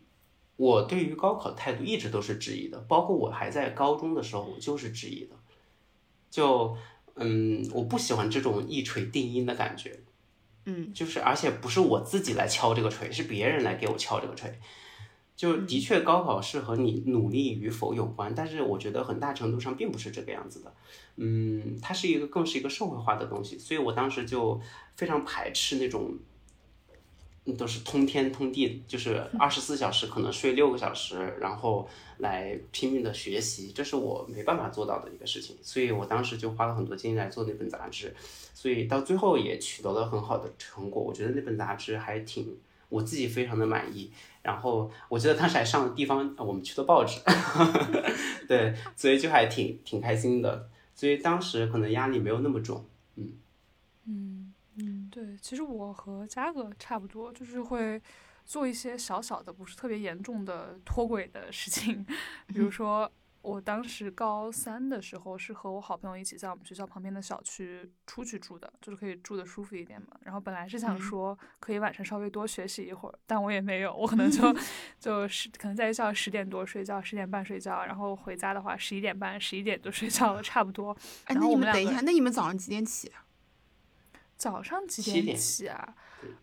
[0.56, 5.36] 我对于高考态度一直都是质疑的，包括我还在高中的时候，我就是质疑的，
[6.28, 6.76] 就。
[7.18, 9.98] 嗯，我不喜欢这种一锤定音的感觉，
[10.64, 14.58] 嗯，就是而且不是我自己来敲这个锤，是别人来给我敲这个锤。
[15.36, 20.74] 就的确高考是和你努力与否有关，但是我觉得很大程度上并不是这个样子的。
[21.16, 24.60] 嗯，它是一个更是一个社会化的东西，所以我当时就
[24.96, 26.18] 非常排斥那种。
[27.56, 35.56] 都是通天通地，就是二十四小时可能睡六个小时，然后来拼命的学习，这是我没办法做到的一个事情。
[35.62, 38.14] 所以我当时就花了很多精力来做那本杂志，
[38.54, 41.02] 所以到最后也取得了很好的成果。
[41.02, 42.56] 我觉得那本杂志还挺
[42.88, 44.10] 我自己非常的满意。
[44.42, 47.20] 然后我记得当时还上了地方我们去的报纸，
[48.48, 50.68] 对，所以就还挺挺开心的。
[50.94, 52.84] 所以当时可能压力没有那么重，
[55.24, 58.00] 对，其实我和嘉哥差不多，就是会
[58.44, 62.04] 做一些小小的、不是特别严重的脱轨的事情，
[62.46, 63.10] 比如说。
[63.40, 70.08] 我当时高三的时候是和我好朋友一起在我们学校旁边的小区出去住的，就是可以住的舒服一点嘛。
[70.22, 74.54] 然后本来是想说可以晚上稍微多学习一会儿，但我也没有，我可能就
[74.98, 80.94] 就是可能在学校十点多睡觉，十点半睡觉，然后回家的话十一点半、十一点就睡觉了， 差不多。
[81.26, 83.10] 哎，那你们等一下，那你们早上几点起？
[84.38, 85.94] 早上几点起啊？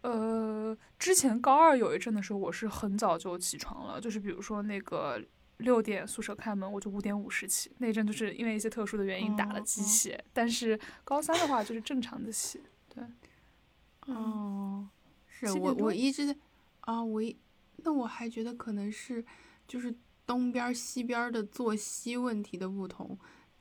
[0.01, 5.19] 呃，之前高二有一阵的时候，我是很早就起床了，就是比如说那个。
[5.59, 7.71] 六点宿舍开门，我就五点五十起。
[7.77, 12.61] 那阵就是因为一些特殊的原因打了鸡血，但是高三的话就是正常的起。
[12.93, 13.01] 对，
[14.07, 14.85] 哦，
[15.29, 16.35] 是我我一直在
[16.81, 17.33] 啊，我一
[17.77, 19.23] 那我还觉得可能是
[19.65, 23.17] 就是东边西边的作息问题的不同，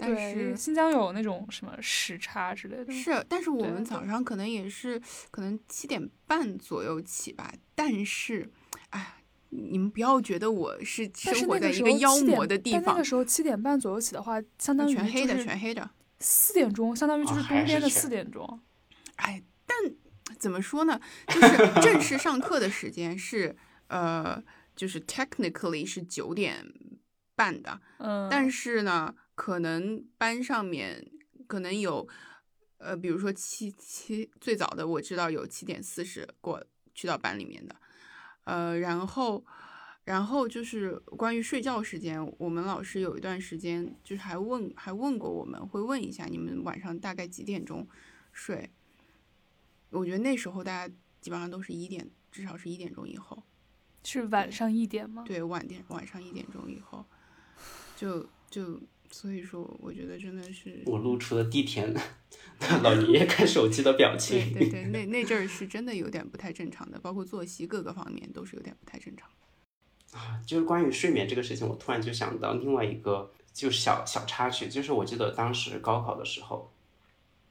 [0.07, 2.93] 但是新疆有那种什么时差之类的。
[2.93, 8.51] 是，但是我们早上可能也是可能七点半左右起吧，但是，
[8.91, 9.21] 哎。
[9.57, 12.83] 你们不要觉得我是生活在一个妖魔的地方。
[12.87, 15.89] 那个时候七点半左右起的话，相当于全黑的，全黑的。
[16.19, 18.61] 四点钟，相当于就是冬天的四点钟。
[19.15, 19.79] 哎，但
[20.41, 21.01] 怎么说呢？
[21.29, 23.55] 就是正式上课的时间是
[23.87, 24.43] 呃，
[24.75, 26.67] 就是 technically 是九点
[27.37, 27.81] 半的。
[27.99, 28.29] 嗯。
[28.29, 31.11] 但是呢，可能班上面
[31.47, 32.07] 可能有
[32.79, 37.75] 呃，比如说七七最早的我知道有七点四十过去到班里面的。
[38.45, 39.45] 呃，然后，
[40.05, 47.89] 然后就是关于睡觉时间，我们老师有一段时间就是还问，还问过我们，会问一下你们晚上大概几点钟
[48.33, 48.71] 睡。
[49.89, 53.43] 我觉得那时候大家基本上都是一点，至少是一点钟以后。
[54.03, 55.25] 是晚上一点吗？
[55.27, 57.07] 对，晚点晚上一点钟以后，
[57.97, 58.79] 就就
[59.15, 61.87] 所以说，我觉得真的是我露出了地铁
[62.83, 69.31] 老爷爷 看手机的表情，对对对，那那阵儿是真的有点不太正常的，包括作息各个方面都是有点不太正常。
[70.11, 76.73] 啊，就是关于睡眠这个事情，我突然就想到另外一个就是小小插曲，就是我记得当时高考的时候，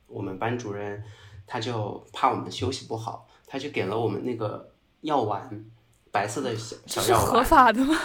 [0.07, 1.01] 我们班主任
[1.47, 5.65] 他就怕我们休息不好，他就给了我们那个药丸。
[6.13, 7.97] 白色的小小药丸，合法的吗？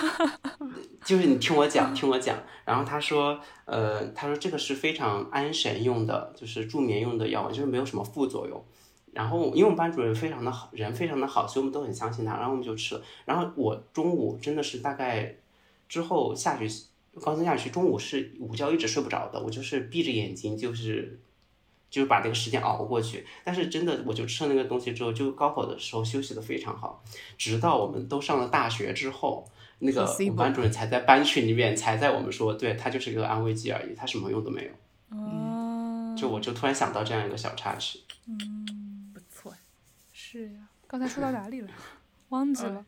[1.04, 2.38] 就是你听我讲，听我讲。
[2.64, 8.64] 然后他说，呃，他说这个是非常安神用的，就是助眠用的药丸，就是没有什么副作用。
[9.12, 12.36] 然后因为我们班主任非常的好，人非常的好，所以我们都很相信他。
[12.38, 13.02] 然后我们就吃了。
[13.26, 15.34] 然后我中午真的是大概
[15.86, 16.86] 之后下学期
[17.20, 21.20] 高三下学期中午是午觉一直睡不着的，我就是闭着眼睛就是。
[21.90, 27.02] 就是把这个时间熬过去，但是真的，我就吃了那个东西之后，就高考的时候休息的非常好，
[27.36, 29.48] 直到我们都上了大学之后，
[29.78, 34.70] 那个我们班主任才在班群里面才在我们说，对他就是一个安慰剂而已，他什么用都没有。
[35.10, 38.00] 嗯，就我就突然想到这样一个小插曲。
[38.26, 39.54] 嗯，不错，
[40.12, 41.68] 是呀，刚才说到哪里了？
[42.30, 42.84] 忘记了，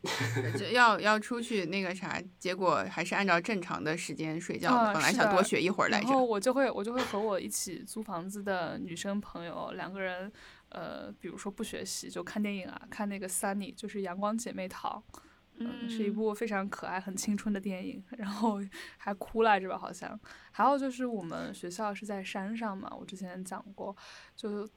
[0.71, 4.93] 要要出去那个啥，结果还是按照正常的时间睡觉的。
[4.93, 6.07] 本来想多学一会儿来着。
[6.07, 10.31] 然后我就会我就会和我一起租房子的女生朋友两个人，
[10.69, 15.03] 呃，比如说不学习就看电影啊，看那个《Sunny》，就是《阳光姐妹淘》，
[15.57, 18.59] 嗯，是一部非常可爱、很青春的电影，然后
[18.97, 19.75] 还哭来着吧？
[19.75, 20.19] 好像。
[20.51, 23.95] 还有就是我们学校是在山上嘛，我之前讲过，
[24.35, 24.69] 就。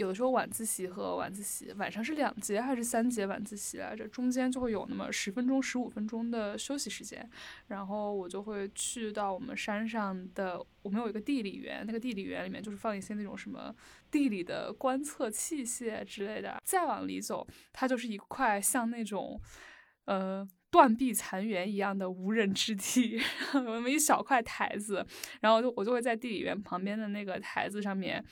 [0.00, 4.08] 有的时候晚自习和晚自习晚上是两节还是三节晚自习来着？
[4.08, 7.28] 中间就会有那么十分钟、十五分钟的休息时间，
[7.66, 13.74] 然后我就会去到我们山上的，我们有一个地理园，那个地理园里面就是放一些那种什么
[14.10, 16.58] 地理的观测器械之类的。
[16.64, 19.38] 再往里走，它就是一块像那种
[20.06, 23.20] 呃断壁残垣一样的无人之地，
[23.52, 25.06] 有那么一小块台子，
[25.42, 28.24] 然后就我就会在地理园旁边的那个台子上面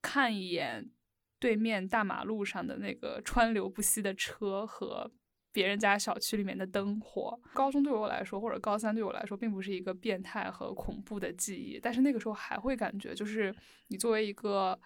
[0.00, 0.90] 看一眼。
[1.42, 5.10] 对面大马路上的那个川流不息的车和
[5.50, 11.80] 别人家小区里面的灯火，高中对我来说，或者高三对我来说，并不是一个变态和恐怖的记忆。
[11.82, 13.52] 但是那个时候还会感觉，就是
[13.88, 14.78] 你作为一个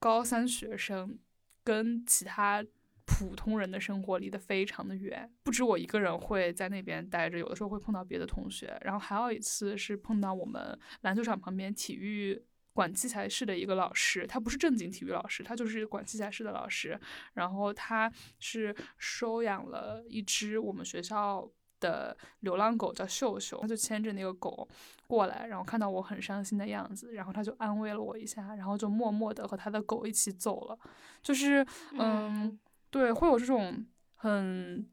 [0.00, 1.16] 高三学生，
[1.62, 2.66] 跟其他
[3.06, 5.32] 普通人的生活离得非常的远。
[5.44, 8.76] 不止我一个人会在那边待着，有的时候会碰到别的同学。
[8.82, 12.42] 然后还有一次是碰到我们篮球场旁边体育。
[12.74, 17.00] 管器材室的一个老师，他不是正经体育老师，他就是管器材室的老师。
[17.34, 21.48] 然后他是收养了一只我们学校
[21.78, 23.58] 的流浪狗，叫秀秀。
[23.62, 24.68] 他就牵着那个狗
[25.06, 30.78] 过来，然后看到我很伤心的样子，然后他就安慰了我一下，然后就默默的和他的狗一起走了。
[31.22, 32.58] 就是，嗯，
[32.90, 34.84] 对，会有这种很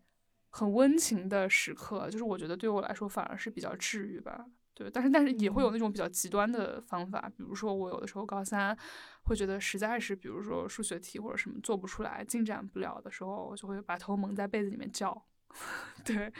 [0.51, 4.45] 很温情的时刻，就是我觉得对我来说反而是比较治愈吧。
[4.81, 8.77] 对，但是但是也会有那种比较极端的方法，比如说我有的时候高三
[9.23, 15.25] 会觉得实在是，比如说数学题或者什么做不出来、进展不了的时候，我就会把头蒙在被子里面叫。
[16.05, 16.31] 对，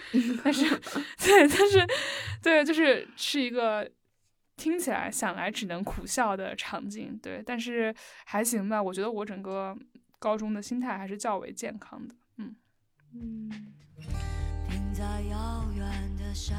[0.43, 0.65] 但是
[1.17, 1.85] 对，但是
[2.41, 3.91] 对，就是是一个
[4.55, 7.19] 听起来想来只能苦笑的场景。
[7.21, 7.93] 对，但是
[8.25, 9.77] 还行吧，我觉得我整个
[10.17, 12.15] 高中的心态还是较为健康的。
[12.37, 12.55] 嗯
[13.13, 13.51] 嗯。
[14.69, 15.85] 停在遥远
[16.17, 16.57] 的山。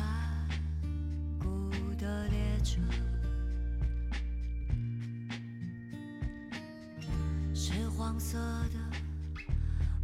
[2.03, 2.81] 的列车
[7.55, 8.77] 是黄色的，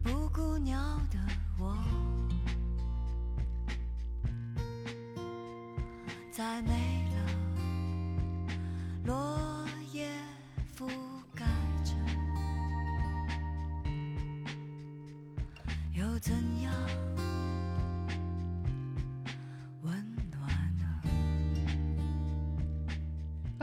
[0.04, 0.78] 布谷鸟
[1.10, 1.18] 的
[1.58, 1.76] 我，
[6.30, 6.70] 再没
[7.10, 7.16] 了
[9.04, 10.08] 落叶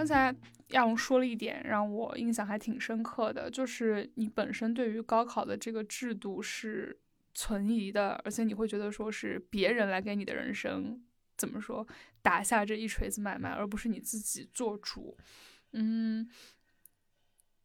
[0.06, 0.36] 刚才
[0.68, 6.96] 亚龙说了一点，让我印象还挺深刻的，就是你本身对于高考的这个制度是
[7.34, 11.04] 存疑的，而且你会觉得说是别人来给你的人生
[11.36, 11.88] 怎么说
[12.22, 15.18] 打下这一锤子买卖，而不是你自己做主，
[15.72, 16.30] 嗯，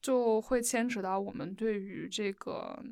[0.01, 2.83] 就会牵扯到我们对于这个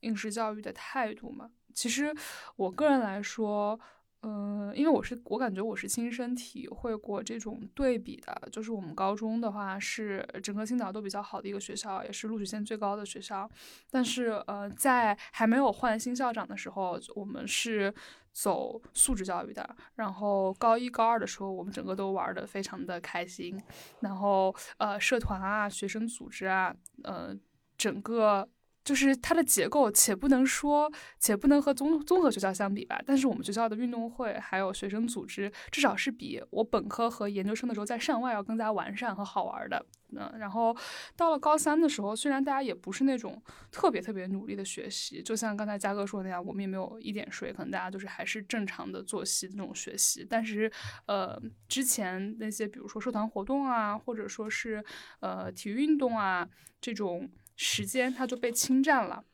[0.00, 1.50] 应试教育的态度嘛。
[1.72, 2.14] 其实
[2.56, 3.80] 我个人来说。
[4.24, 13.50] 嗯，因为我是我感觉我是亲身体会过这种对比的，就是我们高中的话是整个青岛都比较好的一个学校，也是录取线最高的学校，
[13.90, 17.92] 但是呃，在还没有换新校长的时候，我们是
[18.32, 23.60] 走素质教育的，然后高一高二的时候，我们整个都玩的非常的开心，
[24.02, 27.36] 然后呃，社团啊，学生组织啊，呃，
[27.76, 28.48] 整个。
[28.84, 33.00] 就是它的结构，且不能说，且不能和综综合学校相比吧。
[33.06, 39.84] 但是我们学校的运动会还有学生组织，至少是比我本科和研究生的时候在上外要更加完善和好玩的。
[40.14, 40.76] 嗯，然后
[41.16, 50.26] 到了高三的时候，虽然大家也不是那种特别特别努力的学习，就像刚才嘉哥说的那样，我们也没有一点睡，可能大家就是还是正常的作息那种学习。
[50.28, 50.70] 但是，
[51.06, 54.84] 呃，之前那些比如说社团活动啊，或者说是
[55.20, 56.46] 呃体育运动啊
[56.78, 57.30] 这种。
[57.62, 59.24] 时间它就被侵占了，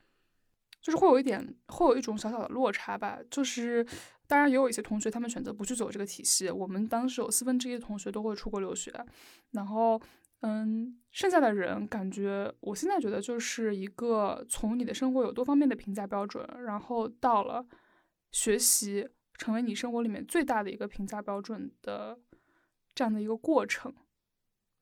[0.83, 3.19] 就是会有一点，会有一种小小的落差吧。
[3.31, 3.83] 就是
[4.27, 6.51] 当然也有一些同学他们选择不去走这个体系。
[6.51, 8.93] 我们当时有四分之一的同学都会出国留学，
[9.53, 9.99] 然后
[10.41, 17.65] 嗯，剩下的人感觉我现在觉得就是一个从你的生活有多方面的评价标准，然后到了
[18.31, 19.09] 学习
[19.39, 22.19] 成为你生活里面最大的一个评价标准的
[22.95, 23.95] 这样的一个过程，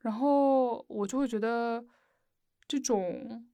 [0.00, 1.84] 然后我就会觉得。
[2.68, 3.46] 这种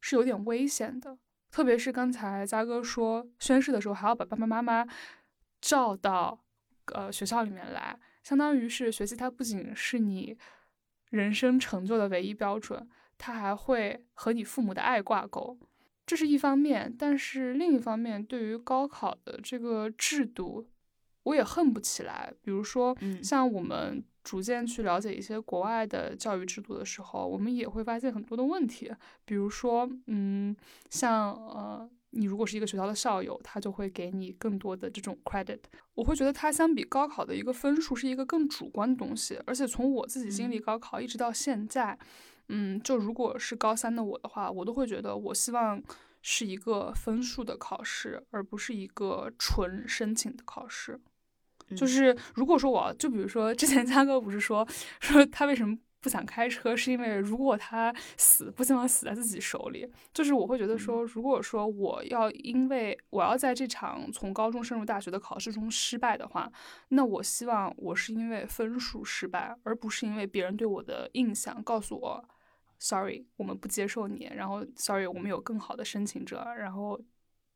[0.00, 1.18] 是有点危险的，
[1.50, 4.86] 特别是刚才嘉哥说宣誓的时候还要把爸爸妈妈
[5.60, 6.44] 叫到
[6.92, 10.36] 呃学校里面来，相当于是学习它不仅是你
[11.10, 15.58] 人生成就的唯一标准，它还会和你父母的爱挂钩，
[16.04, 16.94] 这是一方面。
[16.98, 20.66] 但是另一方面，对于高考的这个制度，
[21.24, 22.32] 我也恨不起来。
[22.42, 24.02] 比如说，像我们。
[24.24, 28.90] 逐渐去了解一些国外的教育制度的时候，我们也会发现很多的问题。
[29.26, 30.56] 比如说，嗯，
[30.88, 35.58] 像呃，你如果是一个学校的校友，他就会给你更多的这种 credit。
[35.92, 39.38] 我会觉得它相比高考的一个分数是一个更主观的东西。
[39.44, 41.98] 而且从我自己经历高考一直到现在，
[42.48, 45.82] 嗯，就如果是高三的我的话，我都会觉得我希望
[46.22, 50.98] 是一个分数的考试，而不是一个纯申请的考试。
[51.76, 54.66] 就是如果说我就比如说之前嘉哥不是说
[55.00, 59.90] 说他为什么不想开车，是因为如果他死不希望死在自己手里。
[60.12, 66.46] 就是我会觉得说，如果说我要因为我要在这场从高中升入大学的考试中失败的话，
[66.90, 72.28] 那我希望我是因为分数失败，而不是因为别人对我的印象告诉我
[72.78, 77.00] ，sorry，我们不接受你，然后 sorry，我们有更好的申请者，然后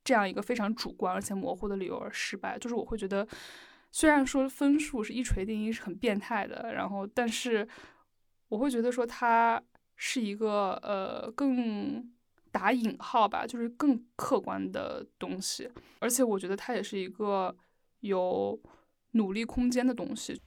[0.03, 2.59] 这样一个非常主观而且模糊的理由而失败。
[2.59, 3.29] 就是我会觉得。
[3.91, 7.67] 虽然说分数是一锤定音是很变态的，然后，但是
[8.49, 9.61] 我会觉得说它
[9.97, 12.11] 是一个呃更
[12.53, 15.69] 打引号吧，就是更客观的东西，
[16.01, 17.57] 而且我觉得它也是一个
[18.01, 18.61] 有
[19.13, 20.41] 努力空间的东西。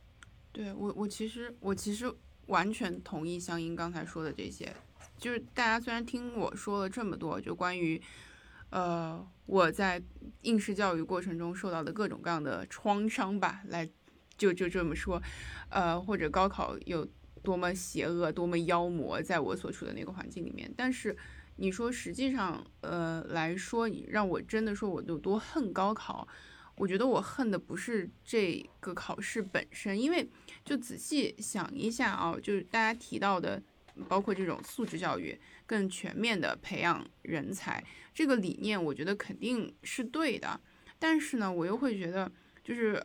[0.52, 2.14] 对我，我其实我其实
[2.48, 4.72] 完全同意香音刚才说的这些，
[5.18, 8.02] 就是大家虽然听我说了这么多，就关于。
[8.72, 10.01] 呃，我在
[10.41, 13.88] 应试教育过程中受到的各种各样的创伤吧，来
[14.38, 15.22] 就就这么说，
[15.69, 17.07] 呃，或者高考有
[17.43, 20.74] 多么邪恶、多么妖魔，在我所处的那个环境里面。
[20.76, 21.15] 但是
[21.57, 26.28] 你说实际上，呃来说，你让我真的说我有多恨高考，
[26.78, 30.28] 我觉得我恨的不是这个考试本身，因为
[30.63, 33.61] 就仔细想一下啊，就是大家提到的，
[34.08, 37.84] 包括这种素质教育，更全面的培养人才
[38.14, 40.60] 这个理念，我觉得肯定是对的。
[40.98, 42.32] 但是呢，我又会觉得，
[42.64, 43.04] 就是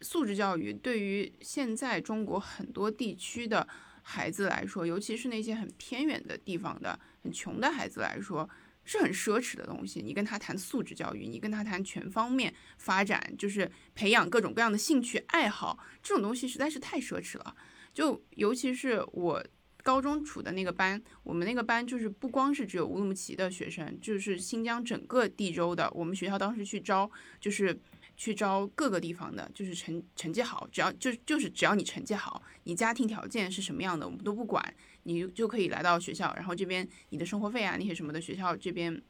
[0.00, 3.66] 素质教育对于现在中国很多地区的
[4.02, 8.48] 孩子来说，尤其是那些很偏远的地方的很穷的孩子来说，
[8.84, 10.02] 是很奢侈的东西。
[10.02, 17.54] 你跟他谈素质教育，你跟他谈全方面发展，就是培养各种各样的兴趣爱好，这种东西实在是太奢侈了。
[17.92, 19.44] 就尤其是我。
[19.84, 25.88] 高中处的那个班，我们那个班就是不光是只有乌鲁木齐的学生，就是新疆整个地州的。
[25.94, 27.08] 我们学校当时去招，
[27.38, 27.78] 就是
[28.16, 39.02] 去招各个地方的，就是成成绩好，只要就就是只要你成绩好，你家庭条件是什么样的，我们都不管，你就可以来到学校，然后这边你的生活费啊那些什么的，学校这边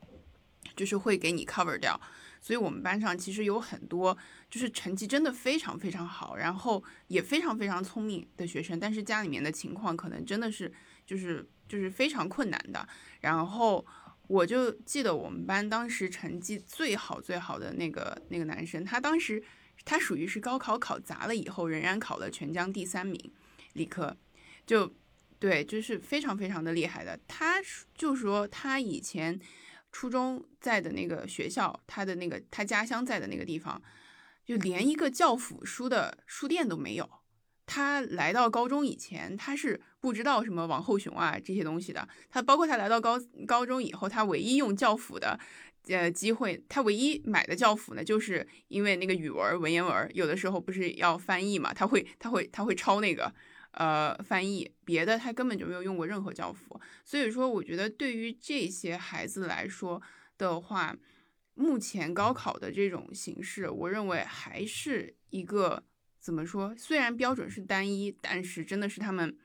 [0.75, 1.99] 就是会给你 cover 掉。
[2.45, 4.15] 所以我们班上其实有很多
[4.51, 10.71] 就是成绩真的非常非常好，然后也非常非常聪明的学生，但是家里面的情况可能真的是
[11.07, 12.87] 就是就是非常困难的。
[13.23, 13.83] 然后
[14.27, 19.43] 我就记得我们班当时成绩最好最好的那个那个男生，他当时
[19.87, 23.19] 他属于是高考考砸了以后，仍然考了全江第三名，
[23.73, 24.15] 理科，
[24.67, 24.95] 就
[25.39, 27.19] 对，就是非常非常的厉害的。
[27.27, 27.55] 他
[27.95, 29.41] 就说他以前。
[29.95, 33.81] 初中在的那个学校，他的那个他家乡在的那个地方，
[34.45, 37.09] 就连一个教辅书的书店都没有。
[37.65, 42.09] 他来到高中以前，他是不知道什么王后雄啊这些东西的。
[42.29, 45.39] 他包括他来到高高中以后，他唯一用教辅的
[45.87, 53.33] 呃机会，他唯一买的教辅呢，就是因为那个语文文言文有的时候不是要翻译嘛，他会他会他会抄那个。
[53.77, 60.01] 呃，翻译别的他根本就没有用过任何教辅，所以说我觉得对于这些孩子来说
[60.39, 60.97] 的话，
[61.55, 65.83] 目前高考的这种形式，我认为还是一个
[66.21, 66.75] 怎么说？
[66.77, 69.37] 虽然标准是单一，但是真的是他们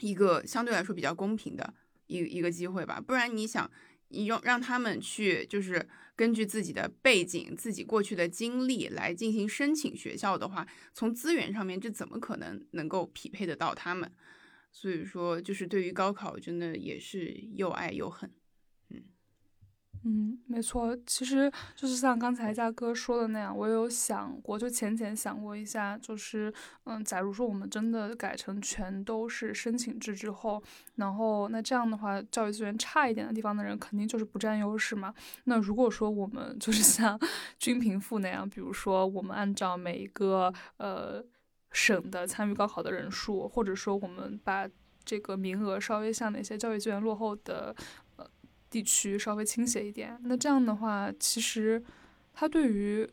[0.00, 1.74] 一个相对来说比较公平的
[2.06, 3.00] 一一个机会吧。
[3.00, 3.70] 不然你想，
[4.10, 5.88] 你用让他们去就是。
[6.16, 14.12] 根据自己的背景、自己过去的经历来进行申请学校的话，从资源上面，这怎么可能能够匹配得到他们？
[14.70, 18.30] 所以说，就是对于高考，真的也是又爱又恨。
[20.02, 26.50] 嗯，没错，其实就是像刚才嘉哥说的那样，我有想过，就浅浅想过一下，就是，
[26.84, 30.62] 嗯，假如说我们真的改成全都是申请制之后，
[30.94, 35.14] 然后那这样的话，教育资源差一点的地方的人肯定就是不占优势嘛。
[35.44, 37.20] 那如果说我们就是 像
[37.58, 41.22] 均贫富那样，比如说我们按照每一个呃
[41.72, 44.66] 省的参与高考的人数，或者说我们把
[45.04, 47.76] 这个名额稍微向那些教育资源落后的。
[48.70, 51.82] 地区稍微倾斜一点，那这样的话，其实
[52.32, 53.06] 它对于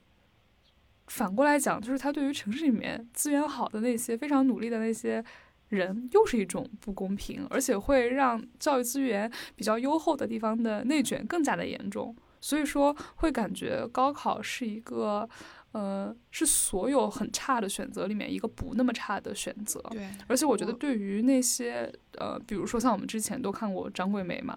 [1.08, 5.24] 反过来讲，就是它对于城市里面资源好的那些非常努力的那些
[5.70, 12.16] 人，又是一种不公平，而且会让教育资源比较优厚的地方的内卷更加的严重。
[12.40, 15.28] 所以说，会感觉高考是一个，
[15.72, 19.82] 呃，是所有很差的选择里面一个不那么差的选择。
[19.90, 24.56] 对，而且我觉得对于那些呃，比如说像我们之前都看过张桂梅嘛。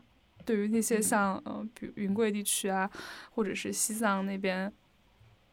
[0.51, 2.90] 对于那些像呃，比如云贵地区啊，
[3.30, 4.72] 或者是西藏那边，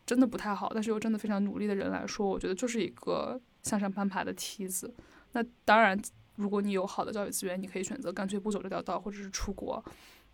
[0.07, 4.91] 真的不太好，但是又真的非常努力的人来说，我觉得就是一个向上攀爬的梯子。
[5.33, 5.95] 那当然，
[6.37, 9.85] 如果你有好的教育资源，你可以选择干脆不走这条道，或者是出国。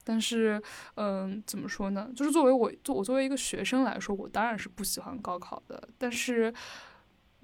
[0.05, 0.63] 但是，
[0.95, 2.09] 嗯，怎么说呢？
[2.15, 5.89] 就是作为我，作我作为一个学生来说，我当然是不喜欢高考的。
[5.97, 6.53] 但是。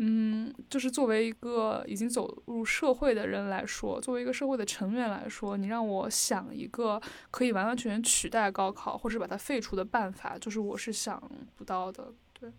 [0.01, 11.21] 嗯，就是作为一个已经走入社会的人来说，作为一个社会的成员来说，你让我想一个可以完完全全取代高考或者把它废除的办法，就是我是想
[11.57, 12.13] 不到的。
[12.31, 12.49] 对，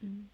[0.00, 0.28] 嗯，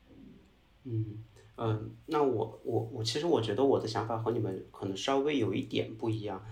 [0.84, 1.24] 嗯
[1.56, 6.42] 嗯，那我我我其实我觉得我的想法和你们可能稍微有一点不一样。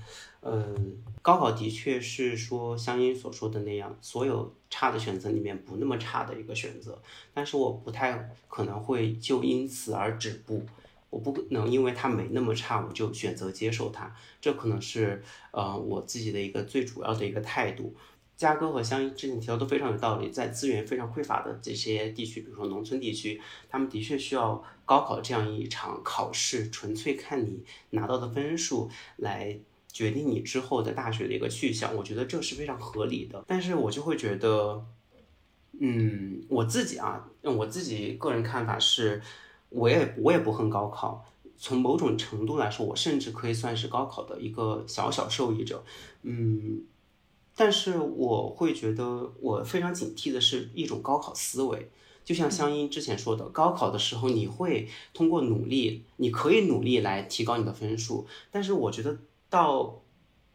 [0.42, 7.00] 嗯，高考的确是说香音所说的那样，所有差的选择里面不那么差的一个选择。
[7.32, 10.62] 但是我不太可能会就因此而止步，
[11.08, 14.14] 我不能因为它没那么差，我就选择接受它。
[14.40, 15.22] 这可能是
[15.52, 17.94] 呃我自己的一个最主要的一个态度。
[18.38, 29.58] 嘉哥和香之前提到都非常有道理，在资源非常匮乏的这些地区，比如说农村地区，他们的确需要高考这样一场考试，纯粹看你拿到的分数来。
[29.90, 33.42] 决定你之后的大学的一个去向，我觉得这是非常合理的。
[33.48, 34.84] 但是我就会觉得，
[35.80, 39.20] 嗯，我自己啊，我自己个人看法是，
[39.70, 41.24] 我也我也不恨高考。
[41.56, 45.82] 从某种程度来说，我甚至可以算是高考的一个小小受益者。
[46.22, 46.82] 嗯，
[47.58, 51.90] 但是我会觉得我非常警惕的是一种高考思维。
[52.24, 58.26] 就像香音之前说的，高考的时候你会通过努力，你可以努力来提高你的分数。
[58.52, 59.18] 但是我觉得
[59.50, 60.02] 到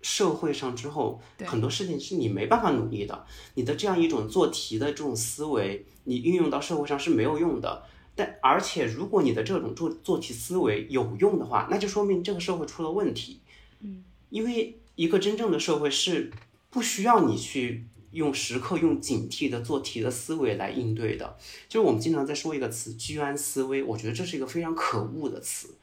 [0.02, 3.26] 社会上之后，很多事情是你没办法努力的。
[3.56, 7.84] 你的这样一种做题的这种思维，你运用到社会上是没有用的。
[8.16, 13.42] 但而且如果你的这种做做题思维有用的话，那就说明这个社会出了问题。
[13.80, 16.32] 嗯，因为一个真正的社会是
[16.74, 17.86] 不需要你去。
[18.14, 21.36] 用时刻用警惕的做题的思维来应对的，
[21.68, 25.76] 就是我们经常在说一个词“居安思危”，我觉得这是一个非常可恶的词，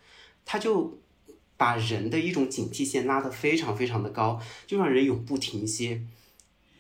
[0.45, 0.97] 它就
[1.57, 6.03] 把人的一种警惕线拉得非常非常的高，就让人永不停歇。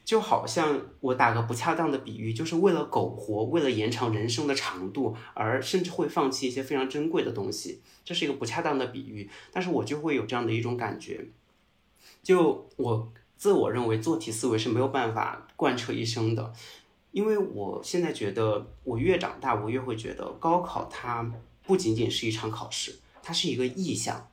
[0.04, 11.26] 就好像我打个不恰当的比喻，就是为了苟活，为了延长人生的长度，而甚至会放弃一些非常珍贵的东西，这是一个不恰当的比喻，但是我就会有这样的一种感觉，
[12.22, 13.12] 就我。
[13.40, 16.52] 自我认为做题思维是没有办法贯彻一生的，
[17.10, 21.32] 因为我现在觉得，我越长大，我越会觉得高考它
[21.62, 24.28] 不仅仅是一场考试，它是一个意向，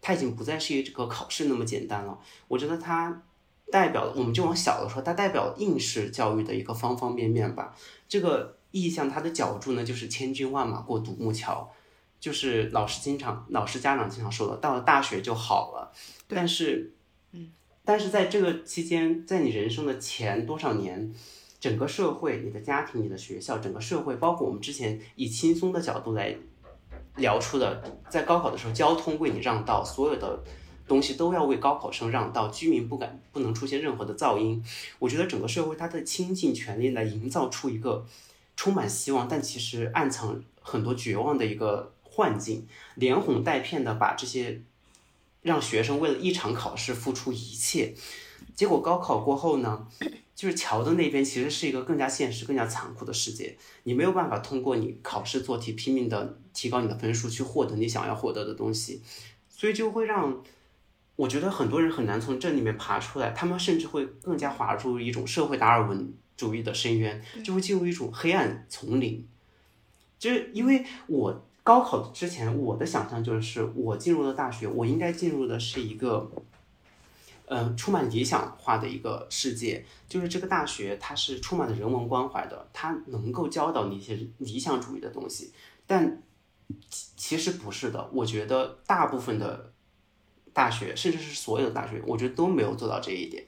[0.00, 2.16] 它已经不再是一个考试那么简单了。
[2.46, 3.24] 我觉得它
[3.72, 7.74] 代表了，我们就往小的说，它代表应试教育的一个方方面面吧。
[8.08, 11.68] 这个意向它的角度呢，就是千军万马过独木桥，
[12.20, 15.92] 就是老师经常、老师家长经常说的，到了大学就好了。
[16.28, 16.94] 但是。
[17.84, 21.12] 但是在这个期间，在你人生的前多少年，
[21.58, 26.32] 整个社会、你的家庭、你的学校、整个社会，包括我们之前以轻松的角度来
[27.16, 30.44] 聊出的，在高考的时候，交通为你让道，所有的
[30.86, 34.64] 东西都要为高考生让道，居民不敢不能出现任何的噪音。
[35.00, 38.06] 我觉得整个社会它的倾尽全力来营造出一个
[38.54, 42.64] 充满希望，但其实暗藏很多绝望的一个幻境，
[42.94, 44.62] 连哄带骗的把这些。
[45.42, 47.94] 让学生为了一场考试付出一切，
[48.54, 49.88] 结果高考过后呢，
[50.36, 53.58] 就是桥的那边其实是一个更加现实、更加残酷的世界。
[53.82, 59.02] 你没有办法通过你考试做题拼命的提高你的分数去获得你想要获得的东西，
[59.48, 60.42] 所以就会让
[61.16, 63.30] 我觉得很多人很难从这里面爬出来。
[63.30, 69.26] 他们甚至会更加滑入一种社会达尔文主义的深渊，就会进入一种黑暗丛林。
[70.20, 71.48] 就是因为我。
[71.64, 76.30] 高考之前，我的想象就是，我进入了大学，我应该进入的是一个，
[77.46, 79.84] 嗯，充满理想化的一个世界。
[80.08, 85.52] 就是这个大学，它是充满了人文关怀的，它能够教导你一些理想主义的东西。
[85.86, 86.22] 但
[87.16, 89.72] 其实不是的，我觉得大部分的
[90.52, 93.46] 大学，甚至是所有的大学，我觉得都没有做到这一点。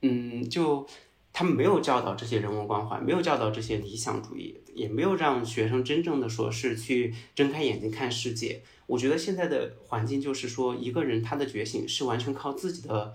[0.00, 0.86] 嗯，就。
[1.34, 8.62] 他们没有教导这些人文关怀，没有教导这些理想主义，也没有让学生真正的说是去睁开眼睛看世界。
[8.86, 13.14] 我觉得现在的环境就是说，一个人他的觉醒是完全靠自己的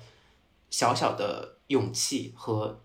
[0.70, 2.82] 小小的勇气和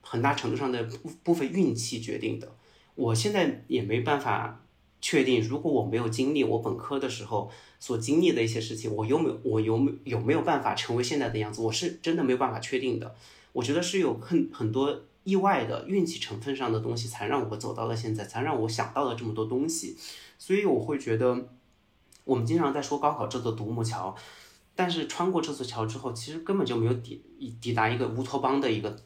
[0.00, 2.54] 很大程度上的部部分运气决定的。
[2.94, 4.64] 我现在也没办法
[5.00, 13.14] 确定，如果我没有经历我本科的时候所经历的一些事情，我有没有我有没有没有办法成为现在的样子，我是真的没有办法确定的。
[13.52, 19.98] 我觉得是有很很多意外的运气成分上的东西，才让我走到了现在，才让我想到了这么多东西。
[20.38, 21.48] 所以我会觉得，
[22.22, 24.14] 我们经常在说高考这座独木桥，
[24.74, 27.24] 但是穿过这座桥之后，其实根本就没有抵
[27.60, 28.96] 抵达一个乌托邦的一个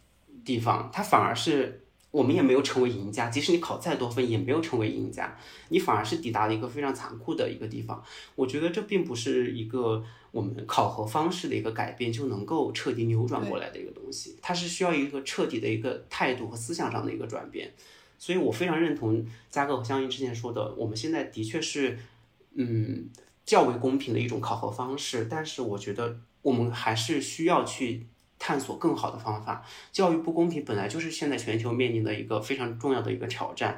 [0.44, 1.84] 地方，它反而是。
[2.10, 5.36] 我们也没有成为赢家，即使你考再多分，也没有成为赢家，
[5.68, 8.02] 你反而是抵达了一个非常残酷的一个地方。
[8.34, 17.70] 我觉得这并不是一个我们考核方式的一个改变就能够彻底扭转过来的一个东西，它是需要一个彻底的一个态度和思想上的一个转变。
[18.18, 21.98] 所以我非常认同嘉哥和香音之前说的，我们现在的确是，
[22.54, 23.10] 嗯，
[23.44, 28.06] 较为公平的一种考核方式，但是我觉得我们还是需要去。
[28.38, 33.76] 探索更好的方法，教育不公平本来就是现在全球面临的一个非常重要的一个挑战，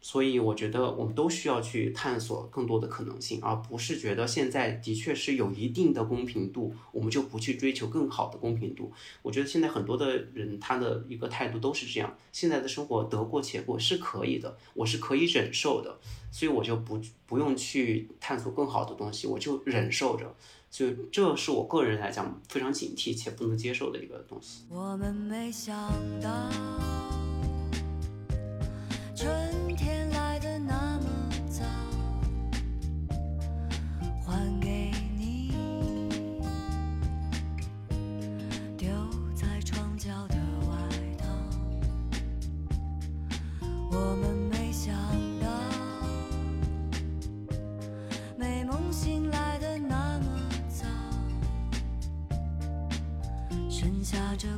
[0.00, 8.92] 所以我觉得我们都需要去探索更多的可能性，而不是觉得现在的确是有一定的公平度，我们就不去追求更好的公平度。
[9.22, 15.98] 我觉得现在很多的人他的一个态度都是这样，现在的生活得过且过是可以的，我是可以忍受的，
[16.30, 20.32] 所以我就不不用去探索更好的东西，我就忍受着。
[20.76, 24.66] 就这是我个人来讲非常警惕且不能接受的一个东西。
[24.68, 25.74] 我们没想
[26.20, 26.50] 到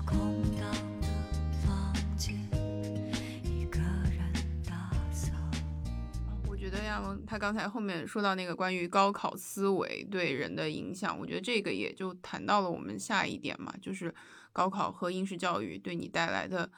[0.05, 1.07] 空荡的
[1.64, 2.35] 房间
[3.45, 5.33] 一个人打扫。
[6.49, 14.12] 我觉得呀他刚才后面说到那个关于高考思维对人的影响我觉得这个也就谈到了我们下一点嘛就是
[14.53, 16.68] 高考和应试教育对你带来的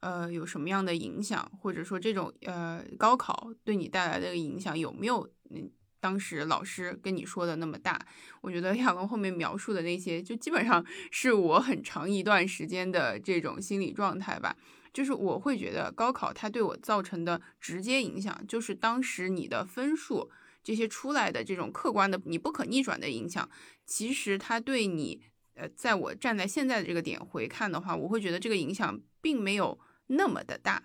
[0.00, 1.50] 呃有什么样的影响？
[1.62, 5.70] 或者说这种呃高考对你带来的影响有没有嗯
[6.00, 8.00] 当时老师跟你说的那么大？
[8.40, 14.56] 我觉得亚龙后面描述的那些，就基本上 是我很长一段时间的这种心理状态吧。
[14.92, 20.28] 就是我会觉得高考它对我造成的直接影响，就是当时你的分数
[20.64, 23.48] 这些出来的这种客观的你不可逆转的影响，
[23.86, 25.22] 其实它对你，
[25.54, 29.78] 呃，在我站在现在的这个点回看的话，我会觉得这个影响并没有
[30.08, 30.82] 那么的大。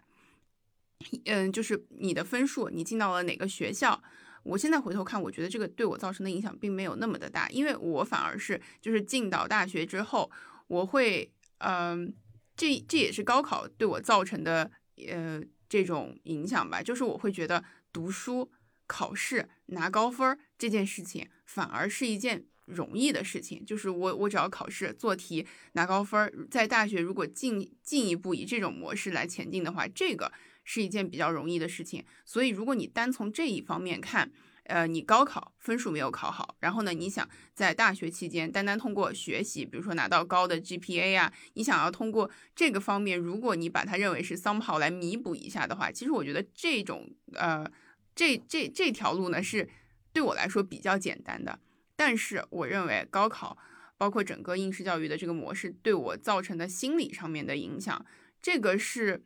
[1.25, 4.03] 嗯，就是你的分数，你进到了哪个学校，
[4.45, 10.31] 我现在回头看，我觉得这个对我造成的影响并没有那么的大，因为我反而是就是进到大学之后，
[10.67, 12.13] 我会，嗯。
[12.57, 14.71] 这这也是高考对我造成的
[15.09, 18.49] 呃这种影响吧，就是我会觉得读书、
[18.87, 30.31] 考试拿高分这件事情反而是一件容易的事情，就是我我只要考试做题拿高分，在大学如果进进一步以这种模式来前进的话，这个
[30.65, 32.03] 是一件比较容易的事情。
[32.25, 34.29] 所以如果你单从这一方面看，
[34.63, 47.63] 呃，你高考分数没有考好，然后呢，你想在大学期间单单通过学习，比如说拿到高的 GPA 啊，你想要通过这个方面，如果你把它认为是 somehow 来弥补一下的话，其实我觉得这种呃，
[48.15, 49.69] 这这这条路呢是
[50.11, 51.59] 对我来说比较简单的。
[51.95, 53.55] 但是我认为高考
[53.97, 58.03] 包括整个应试教育的这个模式对我造成的心理上面的影响，
[58.41, 59.23] 这个是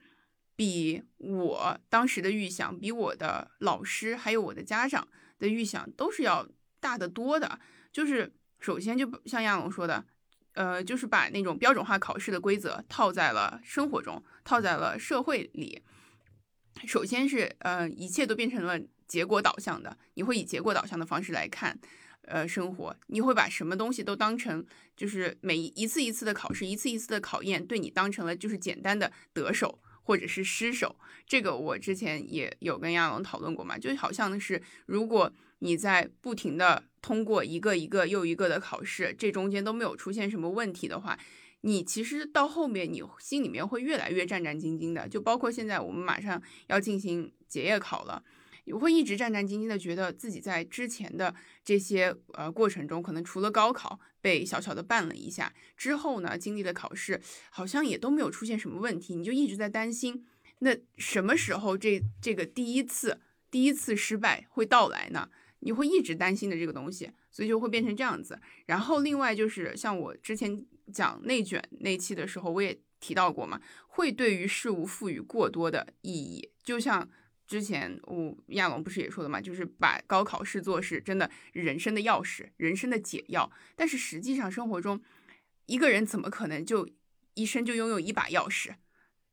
[0.59, 5.07] 比我当时的预想，比我的老师还有我的家长。
[5.37, 6.45] 的预想都是要
[6.81, 7.61] 大得多的，
[7.93, 8.29] 就是
[8.59, 10.03] 首先就像亚龙说的，
[10.51, 15.81] 呃，就是把那种标准化考试的规则套在了生活中，套在了社会里。
[16.85, 21.79] 首先是呃，一切都变成了结果导向的，你会以结果导向的方式来看，
[22.23, 24.65] 呃，生活，你会把什么东西都当成
[24.97, 29.79] 就是每一次一次的考试，一次一次的考验，对你当成了就是简单的得手。
[30.09, 30.95] 或者是失手，
[31.27, 41.15] 这个我之前也有跟亚龙讨论过嘛，就好像是如果你在不停的通过一个一个又一个的考试，这中间都没有出现什么问题的话，
[41.61, 48.23] 你其实到后面你心里面会越来越战战兢兢的，就包括现在我们马上要进行结业考了。
[48.71, 60.25] 我会一直战战兢兢的，觉得自己在之前的这些呃过程中，可能除了高考被小小的绊了一下之后呢，经历的考试好像也都没有出现什么问题，你就一直在担心，
[60.59, 65.29] 那什么时候这这个第一次第一次失败会到来呢？
[65.61, 68.39] 你会一直担心的这个东西，所以就会变成这样子。
[68.65, 77.09] 然后另外就是像我之前讲内卷那期的时候，我也提到过嘛，会对于事物赋予过多的意义，就像。
[77.49, 83.51] 之前我亚龙不是也说的嘛，就是把高考视作是真的人生的钥匙，人生的解药。
[83.75, 85.01] 但是实际上生活中，
[85.65, 86.87] 一个人怎么可能就
[87.33, 88.75] 一生就拥有一把钥匙，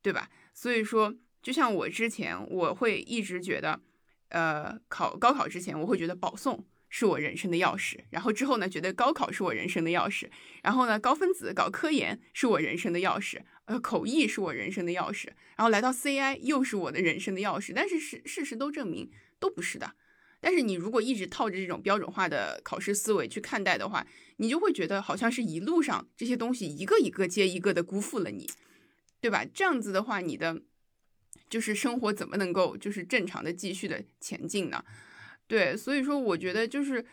[0.00, 0.30] 对吧？
[0.54, 3.78] 所以说，就像我之前我会一直觉得，
[4.30, 6.64] 呃，考高考之前我会觉得保送。
[6.88, 10.28] 是我人生的钥匙，然后之后呢，觉得高考是我人生的钥匙，
[10.62, 15.26] 然后呢，高分子搞科研是我人生的钥匙，呃，口译是我人生的钥匙，
[15.56, 19.94] 然后来到 CI 又是我的人生的钥匙，但是事事实都证明都不是的。
[20.38, 24.06] 但是你如果一直套着这种标准化的考试思维去看待的话，
[24.36, 28.48] 你就会觉得好像是一路上这些东西一个一个接一个的辜负了你，
[29.20, 29.44] 对吧？
[29.44, 30.62] 这样子的话，你的
[31.48, 34.84] 就是生活怎么能够就是正常的继续的前进呢？
[35.48, 37.04] 对，所以说我觉得就是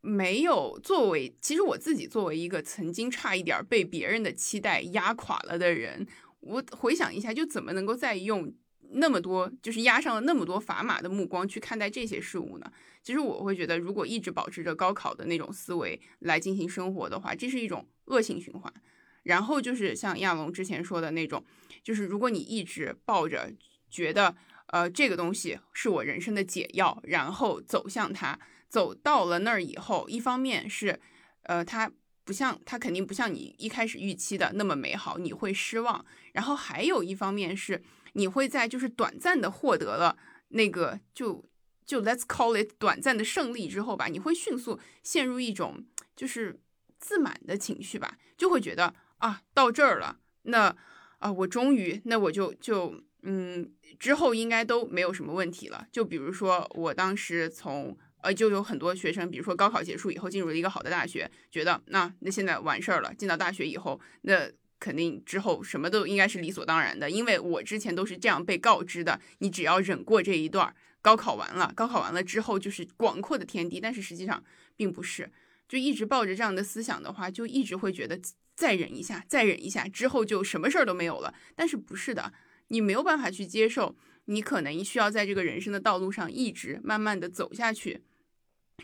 [0.00, 6.06] 没有作为，其实我自己作为一个曾经差一点被别人的期待压垮了的人，
[6.40, 8.50] 我回想一下，就怎么能够再用
[8.92, 12.72] 那么多，就是压上了那么多砝码的目光去看待这些事物呢？
[13.02, 18.72] 其实我会觉得，如果一直保持着高考的那种思维来进行生活的话，这是一种恶性循环。
[19.24, 21.44] 然后就是像亚龙之前说的那种，
[21.82, 23.52] 就是如果你一直抱着
[23.90, 24.34] 觉得。
[24.74, 28.36] 呃，这个东西是我人生的解药，然后走向它，
[28.68, 30.98] 走到了那儿以后，一方面是，
[31.44, 31.88] 呃，它
[32.24, 36.04] 不像，它肯定不像你一开始预期的那么美好，你会失望。
[36.32, 40.18] 然后还有一方面是，你会在就是短暂的获得了
[40.48, 41.44] 那个就
[41.86, 46.58] 就 let's call it 短暂的胜利之后吧，你会迅速陷入一种就是
[46.98, 50.76] 自满的情绪吧，就会觉得啊，到这儿了，那
[51.20, 53.04] 啊，我终于，那我就就。
[53.24, 55.86] 嗯，之后应该都没有什么问题了。
[55.90, 63.12] 就比如说，我当时从呃，就有很多学生，比如说高考结束以后进入了一个好的大学，觉得那那现在完事儿了。
[63.14, 69.20] 进到大学以后，那肯定之后什么都应该是理所当然的，因为我之前都是这样被告知的。
[69.38, 73.80] 你只要忍过这一段，高考完了，高考完了之后就是广阔的天地。
[73.80, 74.42] 但是实际上
[74.76, 75.30] 并不是，
[75.68, 78.20] 就一直抱着这样的思想的话，就一直会觉得
[78.54, 81.34] 再忍一下，再忍一下之后就什么事儿都没有了。
[81.54, 82.32] 但是不是的，
[82.68, 83.96] 你没有办法去接受，
[84.26, 88.02] 你可能需要在这个人生的道路上一直慢慢的走下去，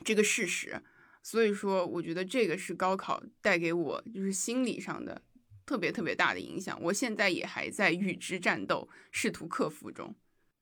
[0.04, 0.82] 这个事实。
[1.22, 5.20] 所以说，我觉得这个是高考带给我就是心理上的
[5.66, 6.80] 特别特别大的影响。
[6.84, 10.14] 我现在也还在与之战斗，试图克服中。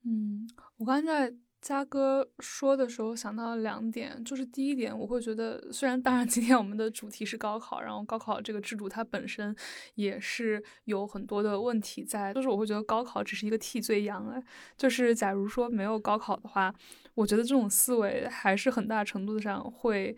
[0.04, 0.48] 嗯，
[0.78, 9.54] 我刚才嘉哥说的时候想到了两点，就是第一点，我会觉得虽然当然今天我们的主题是高考，然后高考这个制度它本身
[9.94, 14.42] 也是有很多的问题在，就是我会觉得高考只是一个替罪羊哎，
[14.76, 16.74] 就是假如说没有高考的话，
[17.14, 20.16] 我觉得这种思维还是很大程度上会。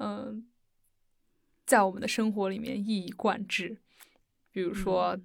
[0.00, 0.46] 嗯，
[1.66, 3.76] 在我们的生活里面一以贯之。
[4.52, 5.18] 比如说，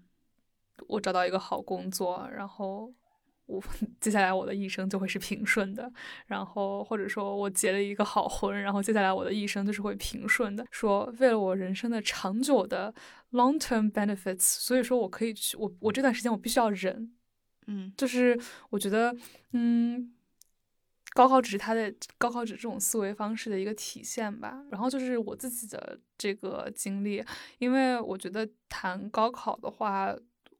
[0.88, 2.91] 我找到一个好工作，然后
[3.54, 3.64] 我
[3.99, 5.91] 接下来我的一生就会是平顺的。
[6.28, 10.66] 然后或者说我结了一个好婚，然后接下来我的一生就是会平顺的。
[10.72, 12.93] 说为了我人生的长久的
[13.32, 17.14] long term benefits，所以说我可以去我我这段时间我必须要忍。
[17.68, 18.39] 嗯，就是
[18.70, 19.16] 我觉得，
[19.51, 20.14] 嗯。
[21.16, 24.64] 高考只是他的高考只这种思维方式的一个体现吧。
[24.72, 27.24] 然后就是我自己的这个经历，
[27.60, 30.12] 因为我觉得谈高考的话，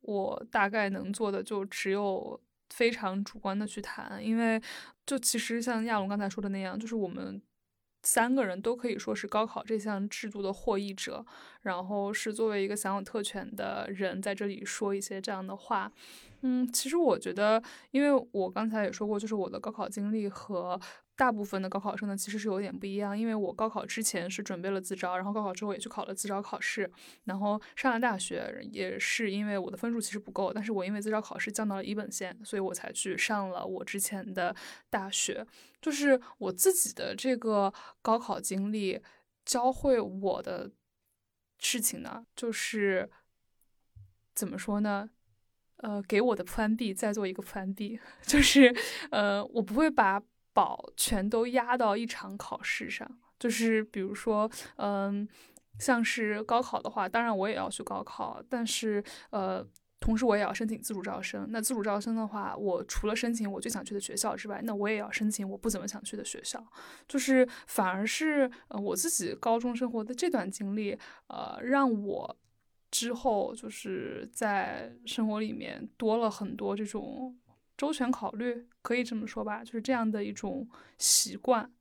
[0.02, 2.40] 我大概能做的就只有
[2.74, 4.24] 非常主观的去谈。
[4.24, 4.62] 因为
[5.06, 7.42] 就其实像亚龙刚才说的那样，就是我们
[8.02, 11.26] 三个人都可以说是高考这项制度的获益者，
[11.62, 15.92] 然后是作为一个享有特权的人在这里说一些这样的话。
[16.46, 20.78] 嗯，其实我觉得，因为我刚才也说过，就是我的高考经历和
[21.16, 23.18] 大部分的高考生呢，其实是有点不一样。
[23.18, 26.92] 因为我高考之前是准备了自招，然后高考之后也去考了自招考试，
[27.26, 34.56] 然后上了大学也是因为我的分数其实不够，但是我因为自招考试降到了一本线，所以我才去上了我之前的
[34.90, 35.46] 大学。
[35.82, 39.02] 就是我自己的这个高考经历
[39.46, 40.72] 教会我的
[41.60, 43.10] 事情呢，就是
[44.34, 45.10] 怎么说呢？
[45.78, 48.74] 呃，给我的 Plan B 再做一个 Plan B， 就是，
[49.12, 50.22] 呃，我不会把
[50.54, 53.10] 宝全都压到一场考试上。
[53.40, 55.28] 就是比如说，嗯，
[55.80, 59.66] 像是高考的话，当然我也要去高考，但是，呃，
[60.00, 61.46] 同时我也要申请自主招生。
[61.50, 66.66] 那自主招生的话，我除了申请我最想去的学校之外，那我也要申请我不怎么想去的学校。
[67.08, 70.98] 就是反而是，呃，我自己高中生活的这段经历，
[71.28, 72.38] 呃，让我。
[72.92, 77.36] 之后就是在生活里面多了很多这种
[77.78, 80.68] 周全考虑，可以这么说吧，就是这样的一种
[80.98, 81.72] 习惯。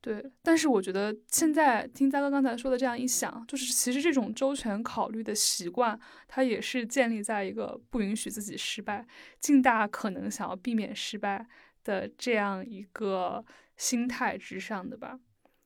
[0.00, 9.06] 对，但是我觉得现在听嘉哥刚才说的这样一想，就是其实这种周全考虑的习惯，它也是建立在一个不允许自己失败、
[9.40, 11.46] 尽大可能想要避免失败
[11.82, 13.44] 的这样一个
[13.76, 15.18] 心态之上的吧。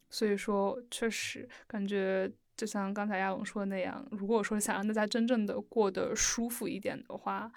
[0.08, 2.32] 所以说，确实感觉。
[2.56, 7.50] 就像刚才亚龙说的那样，如果说想让大家真正的过得舒服一点的话，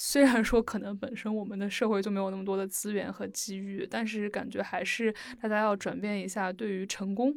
[0.00, 7.34] 虽然说可能本身我们的社会就没有那么多的资源和机遇，但是感觉还是大家要转变一下对于成功，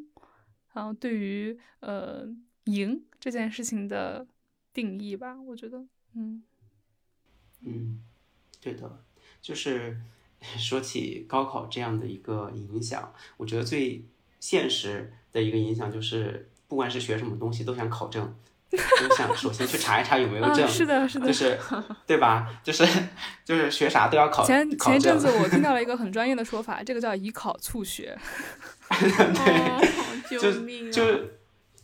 [0.74, 2.24] 然后对于呃
[2.66, 4.28] 赢这件事情的
[4.72, 5.42] 定义吧。
[5.42, 5.84] 我觉得，
[6.14, 6.44] 嗯
[7.62, 8.04] 嗯，
[8.62, 9.04] 对的，
[9.42, 10.00] 就是
[10.60, 14.06] 说起高考这样的一个影响，我觉得最
[14.40, 15.14] 现实。
[15.32, 18.36] 的一个影响就是，不管是学什么东西，都想考证，
[18.72, 20.68] 都想首先去查一查有没有证。
[20.68, 21.60] 是的，是的，就是
[22.08, 22.48] 对吧？
[22.64, 22.86] 就是
[23.44, 24.46] 就是学啥都要考。
[24.46, 28.18] 前前一阵子我听到了一个 很专业的说法，这个叫以考促学。
[28.90, 30.52] 对，就
[30.92, 31.20] 就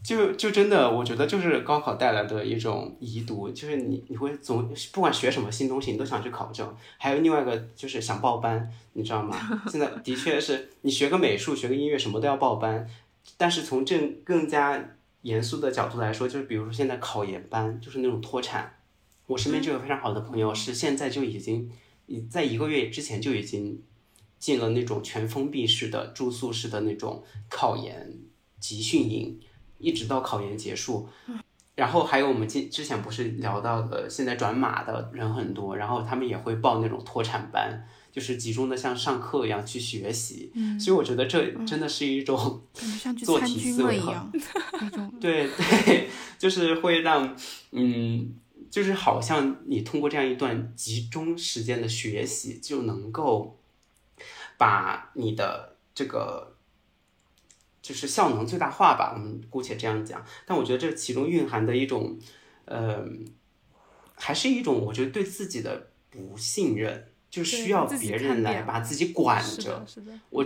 [0.03, 6.73] 就就真的，我觉得就是高考带来的一种遗毒，就是你你会总不管学什么新东西，你都想去考证。
[6.97, 9.35] 还有另外一个就是想报班，你知道吗？
[9.67, 12.87] 现在的确是你学个美术，学个音乐，什么都要报班。
[13.35, 14.81] 但是从正更加
[15.21, 18.79] 严肃的角度来说，就是比如说现在考研班就是那种脱产，
[19.25, 21.71] 我身边就有非常好的朋友是现在就已经，
[22.29, 23.83] 在一个月之前就已经
[24.39, 28.13] 进了那种全封闭式的住宿式的那种考研
[28.59, 29.39] 集训营，
[29.77, 31.09] 一直到考研结束。
[31.75, 37.87] 然后还有我们之之前不是聊到的，现在转码的人很多，然后他们也会报那种脱产班。
[38.17, 42.59] 就是集中的像上课一样去学习，所以我觉得这真的是一种
[43.23, 44.27] 做题思维哈，
[45.21, 45.47] 对
[45.85, 46.09] 对，
[46.39, 47.37] 就是会让
[47.69, 48.33] 嗯，
[48.71, 53.59] 就是好像你通过这样一段集中时间的学习，就能够
[54.57, 56.55] 把你的这个
[57.83, 60.25] 就是效能最大化吧，我们姑且这样讲。
[60.47, 62.17] 但我觉得这其中蕴含的一种
[62.65, 63.05] 呃，
[64.15, 69.83] 还是一种我觉得对自己的不信任，就需要别人来把自己管着。
[69.87, 70.45] 是的，我，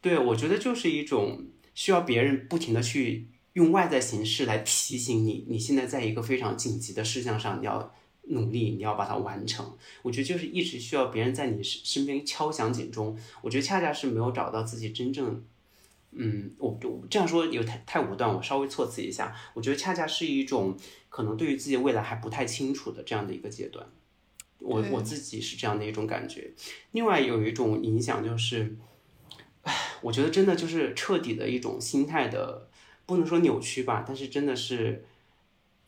[0.00, 1.44] 对我觉得就是一种
[1.74, 7.92] 需要别人不停的去用外在形式来提醒你，你现在在一个非常紧急的事项上，你要
[8.24, 9.76] 努力，你要把它完成。
[10.02, 13.18] 我觉得就是一直需要别人在你身身边敲响警钟。
[13.42, 15.42] 我觉得恰恰是没有找到自己真正。
[16.12, 19.34] 嗯，我我这样说有太太武断，我稍微措辞一下。
[19.54, 20.76] 我觉得恰恰是一种
[21.08, 23.86] 可能对于自己未来还不太清楚的这样的一个阶段，
[24.60, 26.52] 我我自己是这样的一种感觉。
[26.92, 28.76] 另外有一种影响就是，
[29.62, 32.68] 唉，我觉得真的就是彻底的一种心态的，
[33.06, 35.04] 不能说扭曲吧，但是真的是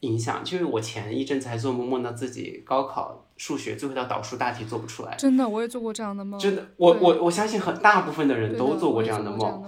[0.00, 0.42] 影响。
[0.42, 5.14] 就是我前一阵子还做梦，梦到自己高考数学最后一道导数大题做不出来。
[5.16, 6.40] 真的，我也做过这样的梦。
[6.40, 9.64] 真的，我我我相信很大部分的人都做过这样的梦。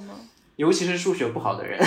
[0.56, 1.78] 尤其是数学不好的人，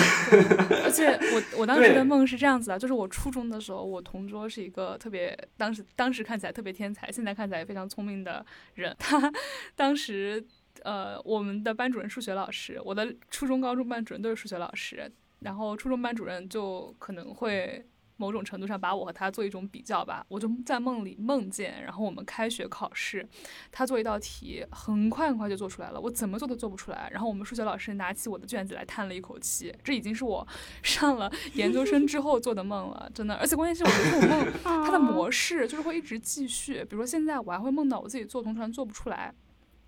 [0.84, 8.44] 而且我我当时的梦是这样子的，就是我初中的时候，我同桌是一个特别当时当时看起来特别天才，现在看起来也非常聪明的
[8.74, 8.94] 人。
[9.00, 9.32] 他
[9.74, 10.44] 当时
[10.82, 15.10] 呃，我们的班主任数学老师，我的初中、高中班主任都是数学老师，
[15.40, 17.84] 然后初中班主任就可能会。
[18.18, 23.26] 某种程度上把我和他做一种比较吧，我就在梦里梦见，然后我们开学考试，
[23.72, 27.08] 他做一道题，很快很快就做出来了，我怎么做都做不出来。
[27.12, 30.46] 然后我们数学老师拿起我的卷子来叹了一口气，这已经是我
[30.82, 33.36] 上了研究生之后做的梦了，真的。
[33.36, 34.52] 而且关键是我觉得这种梦
[34.84, 39.32] 它的模式就是会一直继续，比如说现在我还会梦到我自己做同传做不出来，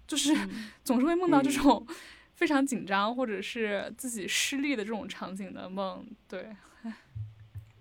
[0.07, 0.33] 就是
[0.85, 1.85] 总是会梦到这种
[2.35, 6.55] 非常紧张或者是自己失利的这种场景的梦，对。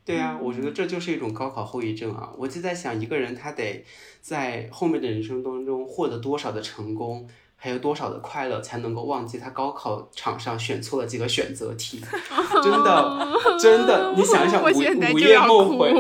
[0.06, 2.32] 对啊，我觉得这就是一种高考后遗症啊！
[2.36, 3.86] 我就在想，一个人他得
[4.22, 12.02] 在后面的人生当中获得多少的成功，还有多少的快乐，才能够忘记他高考场上选错了几个选择题？
[12.64, 13.28] 真的，
[13.62, 14.66] 真的，你想一想，午
[15.14, 15.94] 午夜梦回，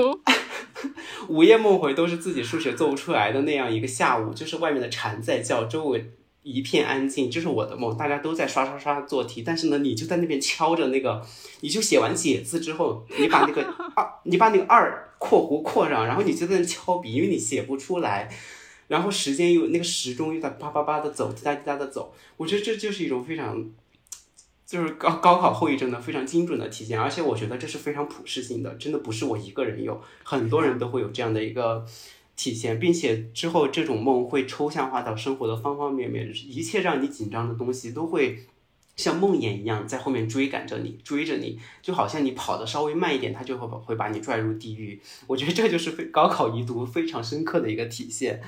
[1.27, 6.11] 午夜梦回都是自己数学做不出来的那样一个下午，就是外面的蝉在叫，周围。
[6.51, 11.23] 一片安静，这是我的梦，大家都在刷刷刷做题，但是呢，你就在那边敲着那个，
[11.61, 13.61] 你就写完写字之后，你把那个
[13.95, 18.29] 二，你把那个二括弧括上，然后你就在那敲笔，因为你写不出来，
[18.87, 23.69] 然后时间又那个时钟又在叭叭叭的走，滴答滴答的走，我觉得这就是一种非常，
[24.65, 31.85] 就是高高考后遗症的非常精准的体现，而且我觉得这是非常普适性的，真的不是我一个人有，很多人都会有这样的一个。
[32.39, 38.39] 体现，并且之后这种梦会抽象化到生活的方方面面，一切让你紧张的东西都会
[38.95, 45.01] 像梦魇一样在后面追赶着你，追着你，就好像你跑的稍微慢一点，他就会会把你拽入地狱。
[45.27, 48.41] 我觉得这就是非高考遗毒非常深刻的一个体现。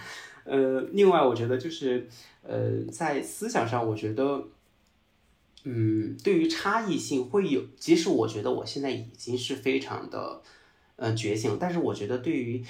[0.45, 2.07] 呃，另外我觉得就是
[2.43, 4.47] 呃，在思想上，我觉得，
[5.65, 10.41] 嗯，对于差异性会有，即使我觉得我现在已经是非常的
[10.95, 12.63] 呃觉醒，但是我觉得对于。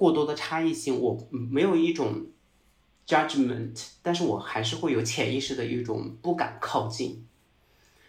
[0.00, 2.24] 过多的差异性，我没有一种
[3.06, 7.26] judgment，但是我还是会有潜意识的一种不敢靠近。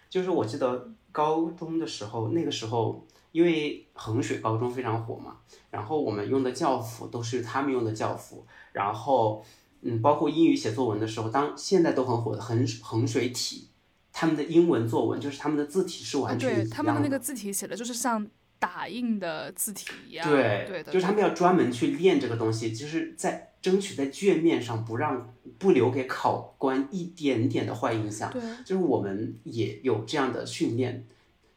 [0.10, 5.40] 就是我记得高中的时候，那个时候因为衡水高中非常火嘛，
[5.70, 9.44] 然后我们用的教辅都是他们用的教辅，然后
[9.82, 13.68] 嗯，包括英语写作文的时候，当现在都很火的衡衡水体，
[14.14, 18.26] 他们的英文作文就是他们的字体是完全对他们的那个字体写的就是像。
[18.62, 28.32] 打印的字体一样，对，对的，就是他们要专门去练这个东西，就是在争取在卷面上不让不留给考官一点点的坏印象。
[28.32, 31.08] 对，就是我们也有这样的训练，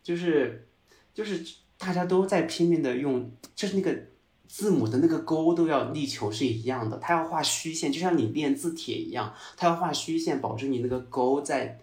[0.03, 0.67] 就是
[1.13, 1.45] 就是
[1.77, 3.95] 大家都在拼命的用，就是那个
[4.49, 11.79] 字母的那个勾都要力求是一样的，他要画虚线，就像你练字帖一样，他要画虚线，保证你那个勾在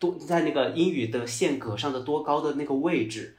[0.00, 3.36] 多在那个英语的线格上的多高的那个位置。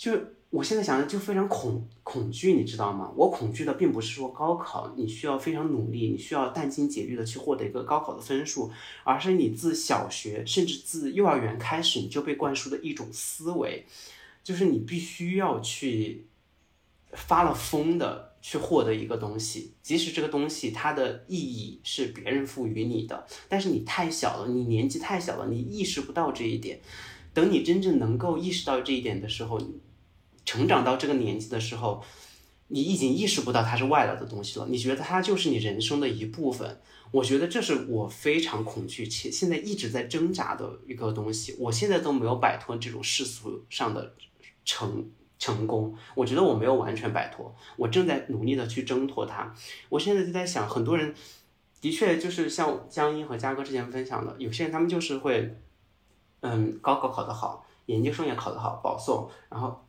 [0.00, 3.12] 就我现在想的就非常恐恐惧，你知道吗？
[3.14, 8.70] 我恐惧的并不是说高考你需要非常努力，你需要殚精竭虑的去获得一个高考的分数，
[9.04, 13.84] 而是你自小学甚至自幼儿园开始你就被灌输的一种思维，
[14.42, 16.24] 就是你必须要去
[17.12, 26.80] 发了疯的去获得一个东西，即使这个东西它的意义是别人赋予你的，但是你太小了，你年纪太小了，你意识不到这一点。
[27.34, 29.60] 等你真正能够意识到这一点的时候。
[30.50, 32.02] 成长到这个年纪的时候，
[32.66, 34.66] 你已经意识不到它是外来的东西了。
[34.68, 36.80] 你觉得它就是你人生的一部分。
[37.12, 41.54] 我觉得这是我非常恐惧且现在一直在挣扎的一个东西。
[41.60, 44.16] 我现在都没有摆脱这种世俗上的
[44.64, 45.96] 成成功。
[46.16, 49.54] 我觉得我没有完全摆脱，我正在努力的去挣脱它。
[49.88, 51.14] 我现在就在想，很多人
[51.80, 55.56] 的确就是像江阴和嘉哥之前分享的，有些人他们就是会，
[56.40, 59.86] 嗯，高考考得好，研究生也考得好，保送，然后。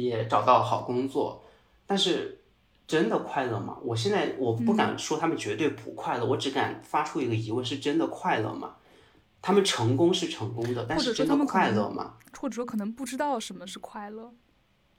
[0.00, 1.44] 也找到好工作，
[1.86, 2.40] 但是
[2.86, 3.76] 真的快乐吗？
[3.82, 8.76] 我现在我不敢说他们绝对不快乐，我只敢发出一个疑问：是真的快乐吗？
[9.40, 12.14] 他们成功是成功的，但是真的快乐吗？
[12.38, 14.32] 或者说可能不知道什么是快乐，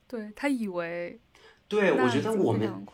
[0.08, 1.20] 对他以为，
[1.68, 2.86] 对我觉得我们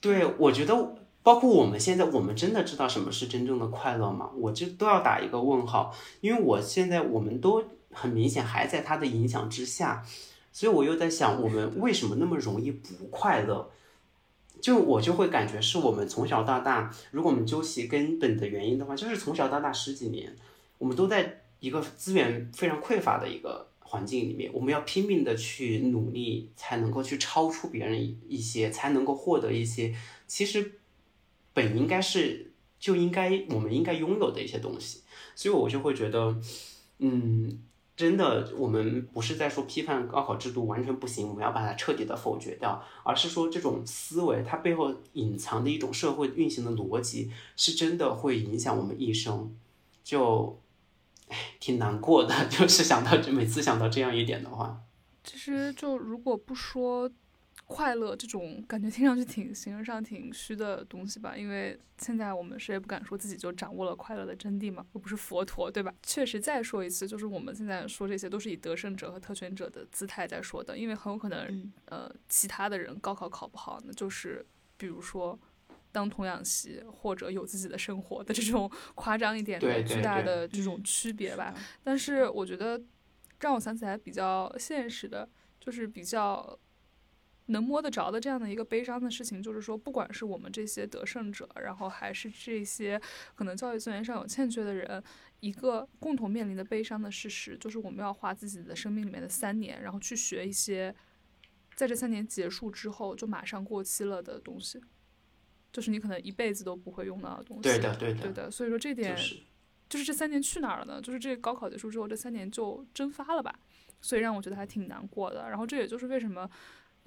[0.00, 4.30] 对我觉得包括我们现在，我们真的知道什么是真正的快乐吗？
[4.36, 10.04] 我这都要打一个问号，因为我现在我们都很明显还在他的影响之下，
[10.58, 13.70] 所以我又在想，我们为什么那么容易不快乐？
[14.60, 20.34] 就我就会感觉是我们从小到大，如果我们究其根本的原因的话，就是从小到大十几年，
[20.78, 23.68] 我们都在一个资源非常匮乏的一个。
[23.90, 29.94] 环境里面，我们要拼命的去努力，才能够去超出别人一些，才能够获得一些
[30.26, 30.72] 其实
[31.54, 35.00] 本应该是就应该我们应该拥有的一些东西。
[35.34, 36.38] 所以我就会觉得，
[36.98, 37.62] 嗯，
[37.98, 49.52] 真的，我们不是在说批判高考制度完全不行，我们要把它彻底的否决掉，而是说这种思维它背后隐藏的一种社会运行的逻辑，是真的会影响我们一生。
[50.02, 50.58] 就。
[51.30, 54.80] 唉，挺难过的， 就是想到就每次想到这样一点的话，
[55.22, 57.10] 其实就如果不说
[57.68, 65.94] 快乐这种感觉，听上去挺形而上挺虚的东西吧，因为现在我们谁也不敢说自己就掌握了快乐的真谛嘛，又不是佛陀，对吧？
[66.02, 74.44] 确实，再说一次，就是我们现在说这些都是以得胜者和特权者的姿态在说的，因为很有可能，呃，其他的人高考考不好，那就是
[74.76, 75.38] 比如说。
[75.90, 81.52] 当童养媳或者有自己的生活的这种 夸张一点的巨大的这种区别吧，
[81.82, 82.80] 但是我觉得
[83.40, 85.26] 让我想起来比较现实的，
[85.58, 86.56] 就是比较
[87.48, 93.00] 能摸得着的这样的一个悲伤的事情，就是说，不管是我们这些得胜者，然后还是这些
[93.34, 95.02] 可能教育资源上有欠缺的人，
[95.40, 100.94] 一个共同面临的悲伤的事实，就是我们要花自己的生命里面的三年，然后去学一些
[101.74, 104.80] 在这三年结束之后就马上过期了的东西。
[105.70, 107.62] 就是你可能一辈子都不会用到的东西。
[107.62, 108.50] 对的，对的，对的。
[108.50, 109.14] 所以说这点，
[109.86, 111.00] 就是这三年去哪儿了呢？
[111.00, 113.54] 就是这高考结束之后，这三年就蒸发了吧？
[114.00, 115.50] 所以让我觉得还挺难过的。
[115.50, 116.48] 然后这也就是为什么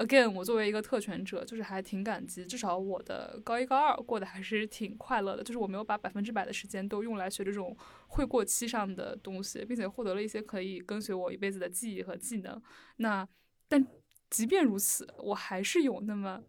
[0.04, 5.44] ，again，我作为一个特权者，就是还挺感激，至少我的高一高二过得还是挺快乐的。
[5.44, 7.76] 就是我没有把百分之百的时间都用来学这种
[8.08, 12.62] 会过期上的东西，并且获得了一些可以跟随我一辈子的记忆和技能。
[12.98, 13.28] 那
[13.68, 13.86] 但
[14.30, 16.42] 即便如此，我还是有那么。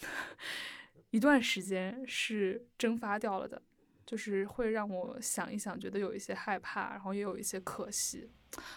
[1.10, 3.60] 一段时间是蒸发掉了的，
[4.10, 8.28] 就是会让我想一想，觉得有一些害怕，然后也有一些可惜。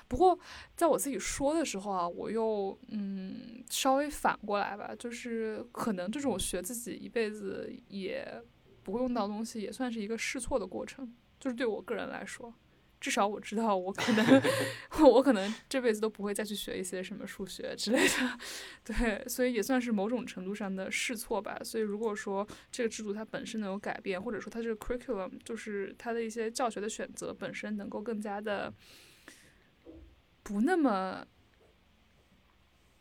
[0.08, 0.38] 不过
[0.76, 8.44] 在我自己说的时候啊，我又嗯稍微反过来吧，就是可能这种学自己一辈子也
[8.84, 12.54] 不会用到东西，也算是一个试错的过程，就是对我个人来说。
[13.04, 14.42] 至少我知道，我可能，
[15.04, 18.40] 我可能这辈子都不会再去学一些什么数学之类的，
[18.86, 21.60] 对，所以也算是某种程度上的试错吧。
[21.66, 28.74] 所以如果说这个制度它本身能有改变，或者说它这个 curriculum 就是它的一些教学的选择本身能够更加的
[30.42, 31.28] 不那么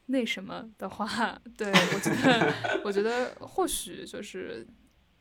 [0.06, 4.66] 那什么的话，对我觉得，我觉得或许就是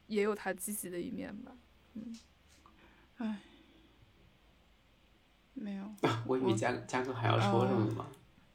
[0.07, 1.55] 也有它积极的一面吧。
[1.93, 2.17] 嗯，
[3.17, 3.41] 唉。
[5.61, 5.95] 没有，
[6.25, 8.07] 我以为嘉嘉哥还要说什么吗？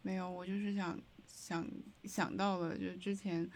[0.02, 1.64] 没有，我就是想想
[2.04, 3.48] 想到了，就之前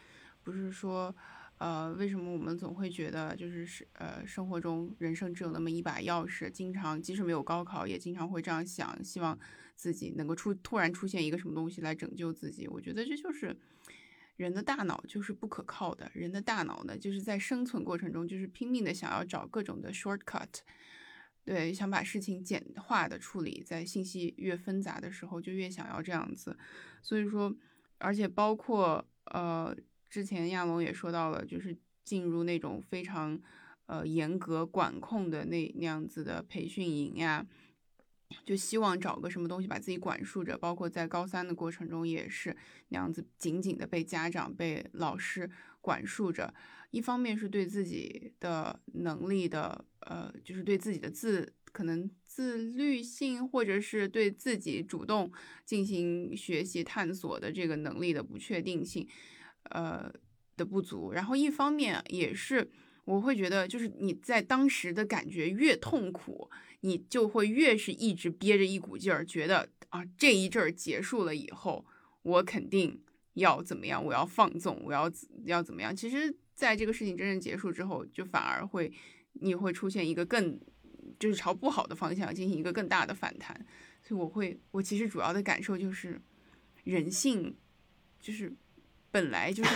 [0.45, 1.15] 不是说，
[1.59, 9.37] 呃，为什么我们总会觉得就是是呃生活中人生只有那么一把钥匙，经常即使没有高考，也经常会这样想，希望
[9.75, 12.69] 自己能够出突然出现一个什么东西来拯救自己。
[12.69, 13.57] 我觉得这就是
[14.37, 20.61] 人的大脑就是不可靠的，人的大脑呢就是在生存过程中就是拼命的想要找各种的 shortcut。
[21.51, 26.57] 对，想把事情简化的处理，在信息越纷杂的时候，就越想要这样子。
[27.03, 27.53] 所以说，
[27.99, 29.77] 而且包括呃，
[30.09, 33.37] 之前亚龙也说到了，就是进入那种非常
[33.87, 37.45] 呃严格管控的那那样子的培训营呀，
[38.45, 40.57] 就希望找个什么东西把自己管束着。
[40.57, 42.57] 包括在高三的过程中也是
[42.91, 46.53] 那样子，紧紧的被家长、被老师管束着。
[46.91, 55.31] 一方面是对自己的能力的，呃，就是对自己的自可能自律性，或者是对自己主动
[55.65, 59.07] 进行学习探索的这个能力的不确定性，
[59.71, 60.13] 呃
[60.57, 61.13] 的不足。
[61.13, 62.69] 然后一方面也是
[63.05, 66.51] 我会觉得，就是你在当时的感觉越痛苦，
[66.81, 71.87] 你就会越是一直憋着一股劲儿，觉得啊这一阵儿结束了以后，
[72.23, 73.01] 我肯定
[73.35, 75.11] 要怎么样，我要放纵，我要
[75.45, 75.95] 要怎么样？
[75.95, 76.35] 其实。
[76.53, 78.93] 在这个事情真正结束之后，就反而会，
[79.33, 80.61] 你会出现一个更，
[81.19, 83.59] 就是朝不好的方向进行一个更大的反弹。
[84.03, 86.21] 所以我会，我其实主要的感受就是，
[86.85, 87.57] 人性，
[88.21, 88.53] 就是
[89.11, 89.71] 本来就是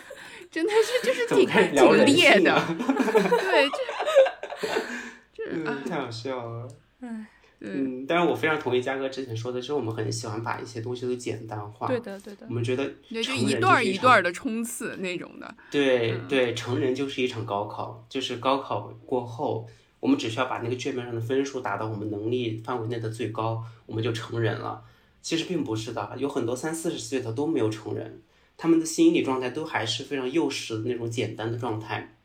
[0.50, 6.66] 真的是就是挺挺烈的， 对，这这 嗯，啊，太好笑了。
[7.00, 11.86] 哎，对，嗯，但是我非常同意嘉哥之前说的，就是我们很喜欢把一些东西都简单化。
[11.86, 19.68] 对的对的我，们觉得对，就成一段一段儿的冲刺那种的，嗯对对，成人就是一场高考，就是高考过后，
[20.00, 24.82] 我们只需要把那个卷面上的分数达到我们能力范围内的最高，我们就成人了。
[25.20, 28.22] 其实并不是的，有很多三四十岁的都没有成人，
[28.56, 32.16] 他们的心理状态都还是非常幼时的那种简单的状态。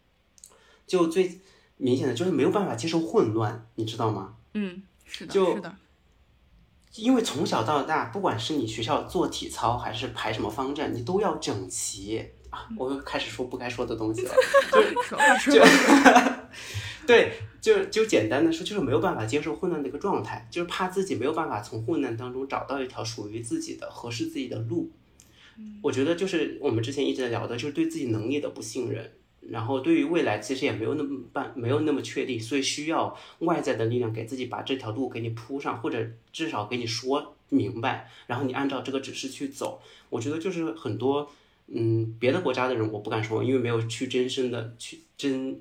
[0.87, 1.39] 就最
[1.77, 4.33] 明显的就是没有办法接受混乱，你知道吗？
[4.55, 5.75] 嗯，是的，就是的，
[6.95, 12.67] 因为从小到大，不管是你学校做体操还是排什么方阵，你都要整齐啊！
[12.77, 14.33] 我又开始说不该说的东西了。
[15.03, 16.49] 说话说就话，
[17.07, 24.91] 对，就就简单的说，就是没有办法接受混乱的一个状态，就是怕自己没有办法从混乱当中找到一条属于自己的、合适自己的路。
[25.81, 29.11] 我觉得就是我们之前一直在聊的，就是对自己能力的不信任，
[29.49, 39.81] 然后对于未来其实也没有那么办，没有那么确定，所以需要外在的力量给自己把这条路给你铺上，或者至少给你说明白，然后你按照这个指示去走。
[40.09, 41.29] 我觉得就是很多，
[41.67, 45.59] 嗯，别的国家的人我不敢说，因为没有去真身的去真。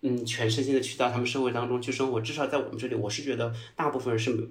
[0.00, 4.46] 嗯，全身心的去到他们社会当中去生活，至少在我们这里，我是觉得大部分人是没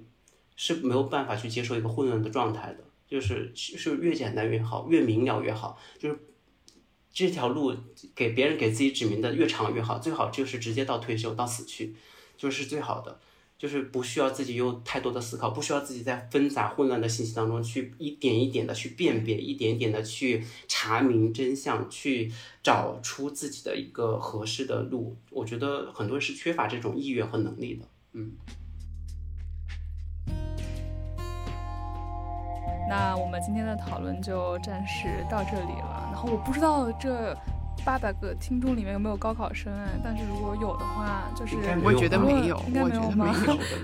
[0.56, 6.18] 是没有办法去接受一个混乱的状态的，就是是越简单越好，越明了越好，就是
[7.12, 7.74] 这条路
[8.14, 11.94] 给别人给自己指明的越长越好，最好就是直接到退休到死去，
[12.36, 13.18] 就是最好的，
[13.58, 22.32] 就是不需要自己有太多的思考，不需要自己在纷杂混乱的信息当中去一点一点的去辨别，一点一点的去查明真相，去
[22.62, 25.16] 找出自己的一个合适的路。
[25.30, 28.32] 我觉得很多人是缺乏这种意愿和能力的，嗯。
[32.88, 36.08] 那我们今天的讨论就暂时到这里了。
[36.12, 37.36] 然后我不知道这
[37.84, 43.32] 八百个听众里面有没有高考生哎，但是如果有的话，就是我觉得没有，应该没有吗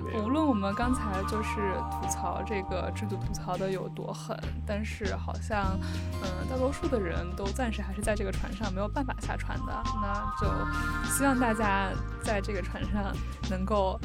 [0.05, 0.25] 没有。
[0.25, 4.37] 无论我们刚才就是吐槽这个制度吐槽的有多狠，
[4.67, 5.79] 但是好像，
[6.23, 9.83] 嗯、大多数的人都暂时还是在这个船上没有办法下船的。
[10.03, 11.91] 那就希望大家
[12.23, 13.15] 在这个船上
[13.49, 13.99] 能够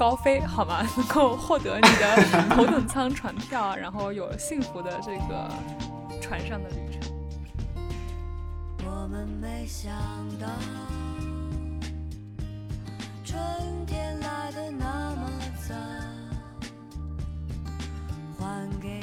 [0.00, 0.80] 高飞，好吗？
[0.96, 5.46] 能够获得你的 头等舱船票，然后有幸福的这个
[6.22, 7.12] 船上的旅程。
[8.86, 9.92] 我们没想
[10.40, 10.46] 到，
[13.22, 13.38] 春
[13.86, 15.30] 天来的那么
[15.68, 15.74] 早，
[18.38, 19.02] 还给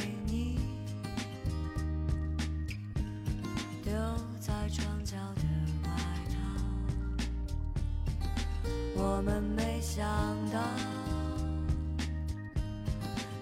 [8.99, 10.03] 我们没想
[10.51, 10.59] 到，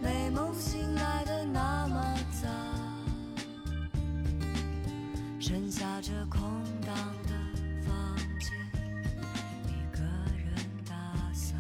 [0.02, 2.50] 美梦醒来的那么早。
[5.40, 6.42] 剩下这空
[6.86, 7.34] 荡的
[7.88, 8.52] 房间，
[9.68, 10.02] 一个
[10.36, 10.54] 人
[10.86, 10.94] 打
[11.34, 11.56] 扫。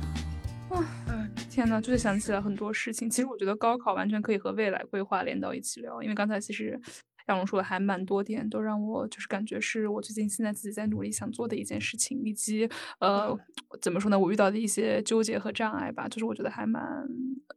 [1.07, 3.09] 嗯，天呐，就是想起了很多事情。
[3.09, 6.79] 其实我觉得高考完全可以和未来规划连到一起聊，因为刚才其实
[7.27, 12.69] 亚龙说的还蛮多点，都让我就是感觉是我最近现在自己在努力想做的一件事情，以及
[12.99, 13.35] 呃
[13.81, 16.83] 怎么说呢，我遇到的一些纠结和障碍吧，就是我觉得还蛮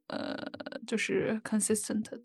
[0.07, 0.36] 呃
[0.86, 2.20] 就是 consistent 的。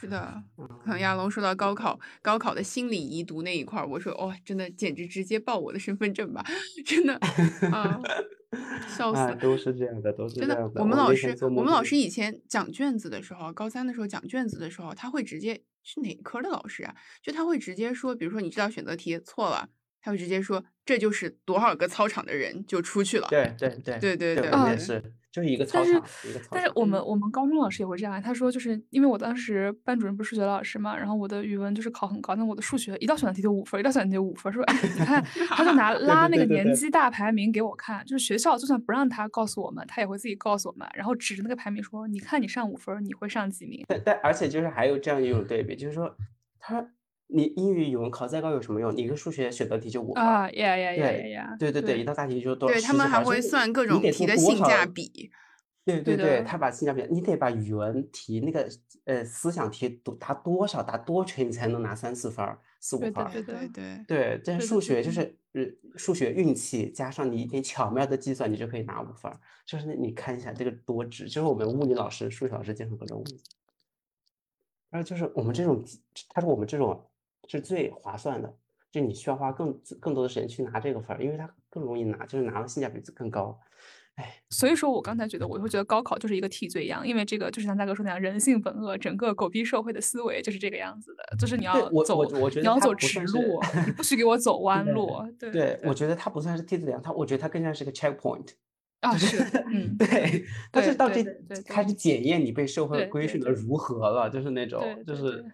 [0.00, 0.42] 是的，
[0.84, 6.44] 可能亚龙说到高考，高考的心理遗毒那一块儿，我说哇、真的简直直接报我的身份证吧，
[6.84, 7.14] 真的
[7.72, 7.98] 啊，
[8.88, 9.36] 笑死啊，了。
[9.36, 10.80] 都是这样的，都是这真的样，的。
[10.82, 16.94] 我们老师我们老师以前讲卷子的时候，高三的时候讲卷子的时候，他会直接是哪科的老师啊？
[17.22, 19.68] 就他会直接说，比如说你这道选择题错了，
[20.06, 23.26] 他会直接说这就是多少个操场的人就出去了。
[23.28, 25.02] 对对对对对对也对是，
[25.32, 26.48] 就是一个操但是场，一个操场。
[26.52, 35.20] 但是我们我们高中老师也会这样，他说就是因为我当时班主任不是数学老师嘛，然后我的语文就是考很高，那我的数学一道选择题就五分，一道选择题就五分儿，说哎你看，
[35.50, 43.84] 他就拿拉那个对对对年级大排名给我看，就是学校就算不让他告诉我们，他也会自己告诉我们，然后指着那个排名说，你看你上五分，你会上几名？
[43.88, 46.16] 但但而且就是还有这样一种对比，就是说，
[46.60, 46.88] 他
[47.28, 48.94] 你英语、语文考再高有什么用？
[48.96, 51.56] 你一个数学选择题就五分儿，啊呀呀呀呀对呀！
[51.58, 55.30] 对对对，对一道大题就多对他们还会算各种你得做题的性多少价比。
[55.84, 58.68] 对对对他把性价比，你得把语文题那个
[59.04, 65.62] 呃思想题读答多少答多全，你才能拿三四分儿、四五分对的对对，对，但是数学就是呃
[65.96, 69.38] 数学运气加上你一点巧妙的计算，你就可以拿五分儿。
[69.64, 73.44] 就是你看一下这个多值，就是我们物理老师、数学老师经常会这种问题。
[74.90, 75.84] 然后就是我们这种，
[76.30, 77.00] 他说我们这种
[77.48, 78.54] 是最划算的，
[78.90, 83.58] 就你需要花更更多的时间去拿这个分儿，因为它更容易拿，就是拿的性价比更高。
[84.16, 95.22] 哎，所以说我刚才觉得，我会觉得高考就是一个替罪羊，因为这个就是像大哥说那样，人性本恶，整个狗逼社会的思维就是这个样子的，就是你对要走，我我我觉得你要走直路， 你不许给我走弯对路。
[95.38, 98.52] 对对，我觉得它不算是替罪羊，它我觉得它更像是个 checkpoint。
[99.00, 99.36] 啊是，
[99.70, 101.22] 嗯，对，它是到这
[101.66, 105.44] 开始检验你被社会规训的如何了，就是那种就是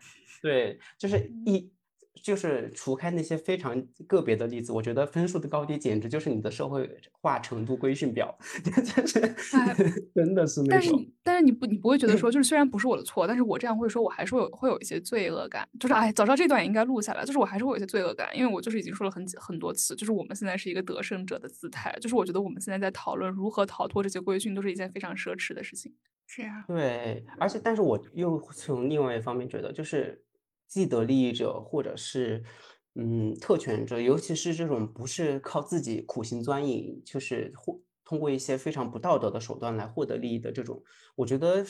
[0.40, 1.72] 对对，就是嗯一
[2.20, 6.88] 就是除开那些非常个别的例子，我觉得分数的高低简直就是你的社会
[7.20, 9.18] 化程度规训表， 就是
[9.56, 9.74] 哎
[10.14, 10.92] 真的是那但是。
[10.92, 25.94] 你但是你不你不会觉得说，就是虽然不是我的错，但是我这样会说，我还是会有会有一些罪恶感，就是哎，早知道这段也应该录下来，就是我还是会有一些罪恶感，因为我就是已经说了很几很多次，就是我们现在是一个得胜者的姿态，就是我觉得我们现在在讨论如何逃脱这些规训，都是一件非常奢侈的事情。
[26.26, 30.20] 是啊，对，而且但是我又从另外一方面觉得，就是
[30.72, 32.42] 既得利益者或者是
[32.94, 40.82] 嗯特权者，尤其是这种不是靠自己苦心钻营，就是获通过一些非常不道德的手段来获得利益的这种，
[41.14, 41.62] 我觉得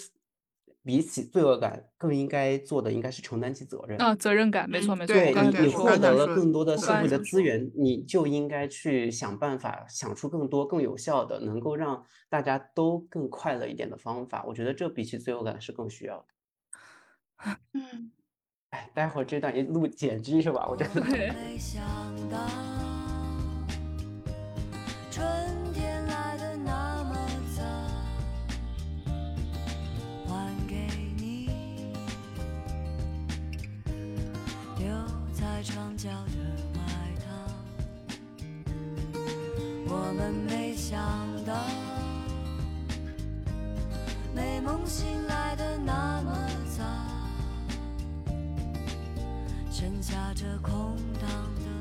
[0.84, 3.98] 比起罪恶感，更应该做的应该是承担起责任。
[3.98, 14.44] 啊，责任感，没错没错，对你，你获得了更多的社会的资源，你就应该去想办法，想出更多更有效的，能够让大家都更快乐一点的方法。
[14.46, 16.26] 我觉得这比起罪恶感是更需要的。
[17.74, 18.12] 嗯，
[18.72, 20.66] 哎，待会儿这段一录剪辑是吧？
[20.68, 21.82] 我觉得没想
[22.30, 22.38] 到，
[25.10, 25.26] 春
[25.74, 27.14] 天来的那么
[27.54, 27.62] 早，
[30.26, 30.88] 还给
[31.18, 31.50] 你
[34.78, 34.86] 留
[35.34, 36.38] 在床角的
[36.74, 36.80] 外
[37.20, 37.28] 套。
[39.86, 40.98] 我们没想
[41.44, 41.52] 到，
[44.34, 46.48] 美梦醒来的那么
[49.82, 51.28] 剩下这空荡
[51.64, 51.71] 的